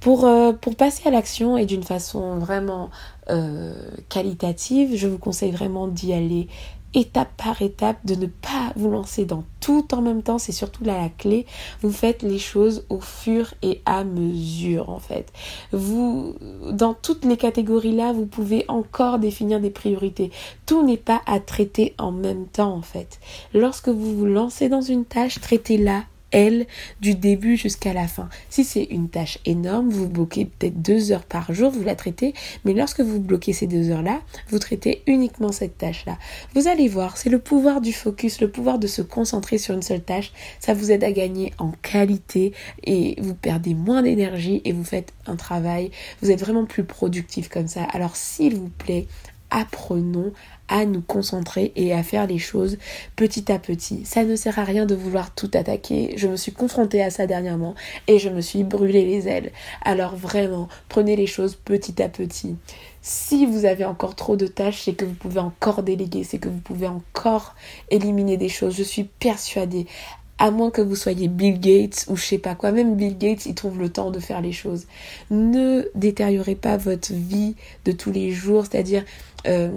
Pour, 0.00 0.24
euh, 0.24 0.52
pour 0.52 0.76
passer 0.76 1.08
à 1.08 1.10
l'action 1.10 1.56
et 1.56 1.64
d'une 1.64 1.82
façon 1.82 2.38
vraiment 2.38 2.90
euh, 3.30 3.74
qualitative, 4.08 4.94
je 4.94 5.08
vous 5.08 5.18
conseille 5.18 5.50
vraiment 5.50 5.88
d'y 5.88 6.12
aller 6.12 6.48
étape 6.96 7.30
par 7.36 7.62
étape, 7.62 7.98
de 8.04 8.16
ne 8.16 8.26
pas 8.26 8.72
vous 8.74 8.90
lancer 8.90 9.24
dans 9.24 9.44
tout 9.60 9.94
en 9.94 10.00
même 10.00 10.22
temps, 10.22 10.38
c'est 10.38 10.52
surtout 10.52 10.82
là 10.82 11.00
la 11.00 11.08
clé. 11.08 11.46
Vous 11.82 11.92
faites 11.92 12.22
les 12.22 12.38
choses 12.38 12.84
au 12.88 13.00
fur 13.00 13.52
et 13.62 13.82
à 13.84 14.02
mesure 14.02 14.88
en 14.88 14.98
fait. 14.98 15.32
Vous, 15.72 16.34
dans 16.70 16.94
toutes 16.94 17.24
les 17.24 17.36
catégories 17.36 17.94
là, 17.94 18.12
vous 18.12 18.26
pouvez 18.26 18.64
encore 18.68 19.18
définir 19.18 19.60
des 19.60 19.70
priorités. 19.70 20.30
Tout 20.64 20.84
n'est 20.84 20.96
pas 20.96 21.20
à 21.26 21.38
traiter 21.38 21.94
en 21.98 22.12
même 22.12 22.46
temps 22.46 22.74
en 22.74 22.82
fait. 22.82 23.20
Lorsque 23.52 23.88
vous 23.88 24.16
vous 24.16 24.26
lancez 24.26 24.68
dans 24.68 24.80
une 24.80 25.04
tâche, 25.04 25.40
traitez-la 25.40 26.04
elle, 26.30 26.66
du 27.00 27.14
début 27.14 27.56
jusqu'à 27.56 27.92
la 27.92 28.08
fin. 28.08 28.28
Si 28.50 28.64
c'est 28.64 28.84
une 28.84 29.08
tâche 29.08 29.38
énorme, 29.44 29.88
vous 29.88 30.08
bloquez 30.08 30.46
peut-être 30.46 30.80
deux 30.82 31.12
heures 31.12 31.24
par 31.24 31.52
jour, 31.52 31.70
vous 31.70 31.84
la 31.84 31.94
traitez, 31.94 32.34
mais 32.64 32.72
lorsque 32.72 33.00
vous 33.00 33.20
bloquez 33.20 33.52
ces 33.52 33.66
deux 33.66 33.90
heures-là, 33.90 34.20
vous 34.48 34.58
traitez 34.58 35.02
uniquement 35.06 35.52
cette 35.52 35.78
tâche-là. 35.78 36.18
Vous 36.54 36.68
allez 36.68 36.88
voir, 36.88 37.16
c'est 37.16 37.30
le 37.30 37.38
pouvoir 37.38 37.80
du 37.80 37.92
focus, 37.92 38.40
le 38.40 38.50
pouvoir 38.50 38.78
de 38.78 38.86
se 38.86 39.02
concentrer 39.02 39.58
sur 39.58 39.74
une 39.74 39.82
seule 39.82 40.02
tâche. 40.02 40.32
Ça 40.60 40.74
vous 40.74 40.90
aide 40.90 41.04
à 41.04 41.12
gagner 41.12 41.52
en 41.58 41.72
qualité 41.82 42.52
et 42.84 43.16
vous 43.20 43.34
perdez 43.34 43.74
moins 43.74 44.02
d'énergie 44.02 44.60
et 44.64 44.72
vous 44.72 44.84
faites 44.84 45.12
un 45.26 45.36
travail, 45.36 45.90
vous 46.22 46.30
êtes 46.30 46.40
vraiment 46.40 46.66
plus 46.66 46.84
productif 46.84 47.48
comme 47.48 47.68
ça. 47.68 47.84
Alors 47.84 48.16
s'il 48.16 48.56
vous 48.56 48.70
plaît, 48.70 49.06
apprenons 49.50 50.32
à 50.68 50.84
nous 50.84 51.00
concentrer 51.00 51.72
et 51.76 51.92
à 51.92 52.02
faire 52.02 52.26
les 52.26 52.38
choses 52.38 52.78
petit 53.14 53.50
à 53.52 53.58
petit. 53.58 54.04
Ça 54.04 54.24
ne 54.24 54.36
sert 54.36 54.58
à 54.58 54.64
rien 54.64 54.86
de 54.86 54.94
vouloir 54.94 55.34
tout 55.34 55.50
attaquer. 55.54 56.14
Je 56.16 56.28
me 56.28 56.36
suis 56.36 56.52
confrontée 56.52 57.02
à 57.02 57.10
ça 57.10 57.26
dernièrement 57.26 57.74
et 58.08 58.18
je 58.18 58.28
me 58.28 58.40
suis 58.40 58.64
brûlé 58.64 59.04
les 59.04 59.28
ailes. 59.28 59.52
Alors 59.82 60.16
vraiment, 60.16 60.68
prenez 60.88 61.16
les 61.16 61.26
choses 61.26 61.56
petit 61.56 62.02
à 62.02 62.08
petit. 62.08 62.56
Si 63.02 63.46
vous 63.46 63.64
avez 63.64 63.84
encore 63.84 64.16
trop 64.16 64.36
de 64.36 64.48
tâches, 64.48 64.82
c'est 64.84 64.94
que 64.94 65.04
vous 65.04 65.14
pouvez 65.14 65.38
encore 65.38 65.84
déléguer, 65.84 66.24
c'est 66.24 66.38
que 66.38 66.48
vous 66.48 66.58
pouvez 66.58 66.88
encore 66.88 67.54
éliminer 67.90 68.36
des 68.36 68.48
choses. 68.48 68.74
Je 68.76 68.82
suis 68.82 69.04
persuadée 69.04 69.86
à 70.38 70.50
moins 70.50 70.70
que 70.70 70.82
vous 70.82 70.96
soyez 70.96 71.28
Bill 71.28 71.58
Gates 71.60 72.06
ou 72.08 72.16
je 72.16 72.24
sais 72.24 72.38
pas 72.38 72.54
quoi, 72.54 72.72
même 72.72 72.96
Bill 72.96 73.16
Gates, 73.16 73.46
il 73.46 73.54
trouve 73.54 73.78
le 73.78 73.88
temps 73.88 74.10
de 74.10 74.20
faire 74.20 74.40
les 74.40 74.52
choses. 74.52 74.86
Ne 75.30 75.88
détériorez 75.94 76.56
pas 76.56 76.76
votre 76.76 77.12
vie 77.12 77.54
de 77.84 77.92
tous 77.92 78.12
les 78.12 78.32
jours, 78.32 78.66
c'est-à-dire 78.66 79.04
euh, 79.46 79.70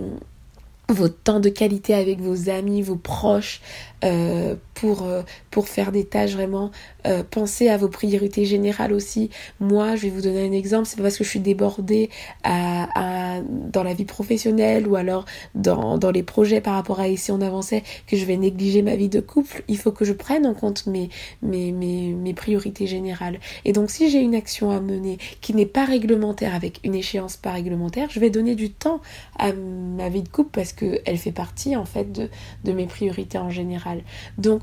votre 0.89 1.17
temps 1.21 1.39
de 1.39 1.49
qualité 1.49 1.93
avec 1.93 2.19
vos 2.19 2.49
amis, 2.49 2.82
vos 2.82 2.95
proches, 2.95 3.62
euh, 4.03 4.55
pour, 4.75 5.03
euh, 5.03 5.23
pour 5.51 5.67
faire 5.67 5.91
des 5.91 6.05
tâches 6.05 6.31
vraiment. 6.31 6.71
Euh, 7.05 7.21
pensez 7.29 7.67
à 7.67 7.75
vos 7.75 7.89
priorités 7.89 8.45
générales 8.45 8.93
aussi. 8.93 9.29
Moi, 9.59 9.97
je 9.97 10.03
vais 10.03 10.09
vous 10.09 10.21
donner 10.21 10.47
un 10.47 10.53
exemple. 10.53 10.85
C'est 10.85 10.95
pas 10.95 11.03
parce 11.03 11.17
que 11.17 11.25
je 11.25 11.29
suis 11.29 11.41
débordée 11.41 12.09
à, 12.43 13.41
dans 13.43 13.83
la 13.83 13.93
vie 13.93 14.05
professionnelle 14.05 14.88
ou 14.88 14.95
alors 14.95 15.25
dans, 15.53 15.97
dans 15.97 16.12
les 16.12 16.23
projets 16.23 16.62
par 16.62 16.75
rapport 16.75 17.01
à 17.01 17.09
ici 17.09 17.31
on 17.31 17.41
avançait 17.41 17.83
que 18.07 18.15
je 18.15 18.23
vais 18.23 18.38
négliger 18.38 18.81
ma 18.81 18.95
vie 18.95 19.09
de 19.09 19.19
couple. 19.19 19.63
Il 19.67 19.77
faut 19.77 19.91
que 19.91 20.05
je 20.05 20.13
prenne 20.13 20.45
en 20.45 20.53
compte 20.53 20.85
mes, 20.88 21.09
mes, 21.41 21.73
mes, 21.73 22.13
mes 22.13 22.33
priorités 22.33 22.88
générales. 22.88 23.39
Et 23.65 23.73
donc, 23.73 23.89
si 23.89 24.09
j'ai 24.09 24.19
une 24.19 24.35
action 24.35 24.71
à 24.71 24.79
mener 24.79 25.17
qui 25.41 25.53
n'est 25.53 25.65
pas 25.65 25.83
réglementaire 25.83 26.55
avec 26.55 26.79
une 26.85 26.95
échéance 26.95 27.35
pas 27.35 27.51
réglementaire, 27.51 28.07
je 28.09 28.19
vais 28.21 28.29
donner 28.29 28.55
du 28.55 28.69
temps 28.69 29.01
à 29.38 29.51
ma 29.51 30.07
vie 30.07 30.23
de 30.23 30.29
couple 30.29 30.51
parce 30.53 30.71
qu'elle 30.71 31.17
fait 31.17 31.33
partie 31.33 31.75
en 31.75 31.85
fait 31.85 32.13
de, 32.13 32.29
de 32.63 32.71
mes 32.71 32.85
priorités 32.85 33.38
en 33.38 33.49
général. 33.49 33.88
Donc, 34.38 34.62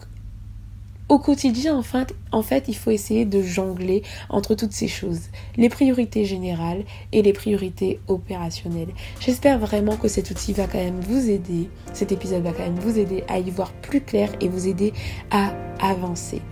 au 1.08 1.20
quotidien, 1.20 1.76
en 1.76 1.82
fait, 1.82 2.16
en 2.32 2.42
fait, 2.42 2.64
il 2.66 2.74
faut 2.74 2.90
essayer 2.90 3.24
de 3.24 3.40
jongler 3.40 4.02
entre 4.28 4.56
toutes 4.56 4.72
ces 4.72 4.88
choses, 4.88 5.20
les 5.56 5.68
priorités 5.68 6.24
générales 6.24 6.82
et 7.12 7.22
les 7.22 7.32
priorités 7.32 8.00
opérationnelles. 8.08 8.88
J'espère 9.20 9.60
vraiment 9.60 9.96
que 9.96 10.08
cet 10.08 10.30
outil 10.30 10.52
va 10.52 10.66
quand 10.66 10.82
même 10.82 10.98
vous 11.00 11.30
aider, 11.30 11.70
cet 11.92 12.10
épisode 12.10 12.42
va 12.42 12.50
quand 12.50 12.64
même 12.64 12.80
vous 12.80 12.98
aider 12.98 13.22
à 13.28 13.38
y 13.38 13.50
voir 13.50 13.72
plus 13.72 14.00
clair 14.00 14.32
et 14.40 14.48
vous 14.48 14.66
aider 14.66 14.92
à 15.30 15.54
avancer. 15.80 16.42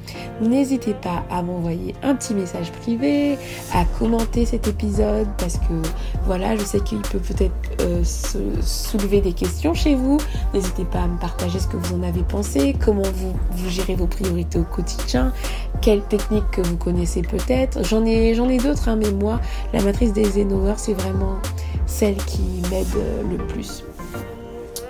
N'hésitez 0.41 0.95
pas 0.95 1.25
à 1.31 1.43
m'envoyer 1.43 1.95
un 2.03 2.15
petit 2.15 2.35
message 2.35 2.71
privé, 2.73 3.39
à 3.73 3.85
commenter 3.99 4.47
cet 4.47 4.69
épisode 4.69 5.29
parce 5.39 5.59
que 5.59 5.83
voilà, 6.27 6.57
je 6.57 6.63
sais 6.63 6.81
qu'il 6.81 7.01
peut 7.01 7.19
peut-être 7.19 7.55
euh, 7.81 8.03
soulever 8.05 9.21
des 9.21 9.33
questions 9.33 9.75
chez 9.75 9.95
vous. 9.95 10.19
N'hésitez 10.53 10.85
pas 10.85 11.03
à 11.03 11.07
me 11.07 11.19
partager 11.19 11.59
ce 11.59 11.69
que 11.69 11.77
vous 11.77 11.95
en 11.95 12.03
avez 12.03 12.23
pensé, 12.23 12.75
comment 12.85 13.03
vous, 13.03 13.35
gérez 13.69 13.95
vos 13.95 14.07
priorités 14.07 14.59
au 14.59 14.65
quotidien, 14.65 15.33
quelles 15.81 16.03
techniques 16.03 16.51
que 16.51 16.61
vous 16.61 16.77
connaissez 16.77 17.23
peut-être. 17.23 17.85
J'en 17.85 18.05
ai, 18.05 18.35
d'autres, 18.59 18.89
hein, 18.89 18.97
mais 18.97 19.11
moi, 19.11 19.41
la 19.73 19.83
matrice 19.83 20.13
des 20.13 20.23
Eisenhower, 20.23 20.75
c'est 20.77 20.95
vraiment 20.95 21.39
celle 21.87 22.17
qui 22.17 22.63
m'aide 22.71 22.87
le 23.31 23.37
plus 23.47 23.85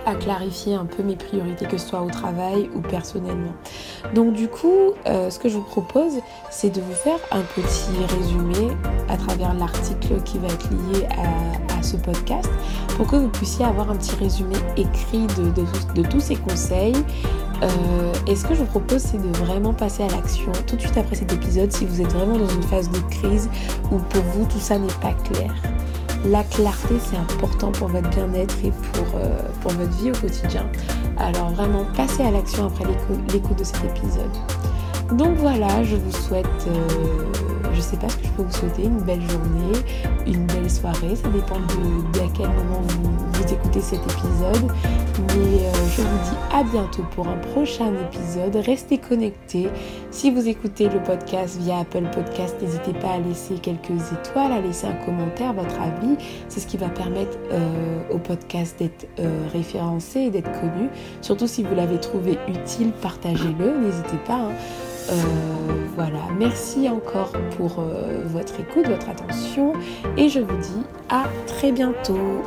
à 0.07 0.15
clarifier 0.15 0.75
un 0.75 0.85
peu 0.85 1.03
mes 1.03 1.17
priorités, 1.17 1.67
que 1.67 1.79
ce 1.79 1.89
soit 1.89 2.03
au 2.03 2.11
travail 2.11 2.71
ou 2.75 2.81
personnellement. 2.81 3.53
Donc 4.15 4.35
du 4.35 4.49
coup, 4.49 4.93
euh, 5.07 5.31
ce 5.31 5.39
que 5.39 5.49
je 5.49 5.57
vous 5.57 5.65
propose, 5.65 6.15
c'est 6.51 6.71
de 6.71 6.81
vous 6.81 6.93
faire 6.93 7.19
un 7.31 7.41
petit 7.41 8.15
résumé 8.17 8.77
à 9.09 9.17
travers 9.17 9.55
l'article 9.55 10.23
qui 10.25 10.39
va 10.39 10.49
être 10.49 10.71
lié 10.71 11.07
à, 11.11 11.83
ce 11.83 11.97
podcast 11.99 12.49
pour 12.97 13.07
que 13.07 13.17
vous 13.17 13.29
puissiez 13.29 13.63
avoir 13.63 13.91
un 13.91 13.97
petit 13.97 14.17
résumé 14.17 14.55
écrit 14.79 15.27
de, 15.37 16.03
tous 16.03 16.21
ces 16.21 16.37
conseils. 16.37 16.95
Euh, 17.63 18.13
et 18.27 18.35
ce 18.37 18.47
que 18.47 18.55
je 18.55 18.61
vous 18.61 18.67
propose, 18.67 19.03
c'est 19.03 19.19
de 19.19 19.37
vraiment 19.45 19.75
passer 19.75 20.03
à 20.03 20.09
l'action 20.09 20.51
tout 20.67 20.77
de 20.77 20.81
suite 20.81 20.97
après 20.97 21.15
cet 21.15 21.31
épisode 21.35 21.71
si 21.71 21.85
vous 21.85 22.01
êtes 22.01 22.13
vraiment 22.13 22.39
dans 22.39 22.49
une 22.49 22.63
phase 22.63 22.91
de 22.91 22.99
crise 23.11 23.51
où 23.93 23.99
pour 23.99 24.23
vous 24.23 24.47
tout 24.47 24.61
ça 24.61 24.79
n'est 24.79 24.87
pas 25.03 25.13
clair 25.13 25.53
la 26.25 26.43
clarté, 26.45 26.95
c'est 27.01 27.17
important 27.17 27.71
pour 27.73 27.89
votre 27.89 28.09
bien-être 28.11 28.57
et 28.65 28.73
pour, 28.93 29.07
euh, 29.17 29.39
pour 29.61 29.73
votre 29.73 29.93
vie 29.93 30.11
au 30.11 30.15
quotidien. 30.15 30.67
Alors 31.19 31.51
vraiment, 31.51 31.87
passez 31.97 32.23
à 32.23 32.31
l'action 32.31 32.67
après 32.67 32.85
l'écoute 33.33 33.59
de 33.59 33.65
cet 33.65 33.85
épisode. 33.85 34.31
Donc 35.13 35.37
voilà, 35.37 35.85
je 35.85 35.97
vous 35.97 36.13
souhaite, 36.13 36.47
euh, 36.67 37.25
je 37.75 37.81
sais 37.81 37.97
pas 37.97 38.09
ce 38.09 38.17
que 38.17 38.27
je 38.27 38.31
peux 38.33 38.43
vous 38.43 38.53
souhaiter, 38.53 38.85
une 38.85 39.01
belle 39.01 39.21
journée, 39.29 39.79
une 40.27 40.47
belle 40.47 40.71
soirée, 40.71 41.17
ça 41.17 41.29
dépend 41.29 41.59
de, 41.59 42.21
à 42.21 42.29
quel 42.37 42.49
moment 42.49 42.83
vous, 42.83 43.53
écoutez 43.53 43.81
cet 43.81 44.01
épisode. 44.01 44.73
Mais 45.19 45.67
euh, 45.67 45.73
je 45.97 46.03
vous 46.03 46.19
dis 46.25 46.37
à 46.53 46.63
bientôt 46.65 47.05
pour 47.15 47.29
un 47.29 47.37
prochain 47.37 47.93
épisode. 47.93 48.57
Restez 48.57 48.99
connectés. 48.99 49.69
Si 50.11 50.31
vous 50.31 50.49
écoutez 50.49 50.89
le 50.89 51.01
podcast 51.03 51.59
via 51.61 51.81
Apple 51.81 52.05
Podcast, 52.13 52.57
n'hésitez 52.61 52.93
pas 52.95 53.13
à 53.13 53.19
laisser 53.19 53.55
quelques 53.55 54.13
étoiles, 54.13 54.53
à 54.53 54.61
laisser 54.61 54.87
un 54.87 55.05
commentaire, 55.05 55.53
votre 55.53 55.81
avis. 55.81 56.17
C'est 56.49 56.61
ce 56.61 56.67
qui 56.67 56.79
va 56.79 56.89
permettre 56.89 57.37
euh, 57.53 58.01
au 58.11 58.19
podcast 58.19 58.77
d'être 58.79 59.07
référencé 59.53 60.21
et 60.21 60.31
d'être 60.31 60.51
connu. 60.61 60.89
Surtout 61.21 61.47
si 61.47 61.63
vous 61.63 61.75
l'avez 61.75 61.99
trouvé 61.99 62.39
utile, 62.49 62.93
partagez-le, 63.03 63.79
n'hésitez 63.79 64.19
pas. 64.27 64.35
Hein. 64.35 64.53
Euh, 65.11 65.15
voilà, 65.97 66.21
merci 66.39 66.89
encore 66.89 67.33
pour 67.57 67.79
euh, 67.79 68.23
votre 68.25 68.59
écoute, 68.61 68.87
votre 68.89 69.09
attention 69.09 69.75
et 70.17 70.29
je 70.29 70.41
vous 70.41 70.57
dis 70.57 70.83
à 71.11 71.25
très 71.47 71.73
bientôt. 71.73 72.43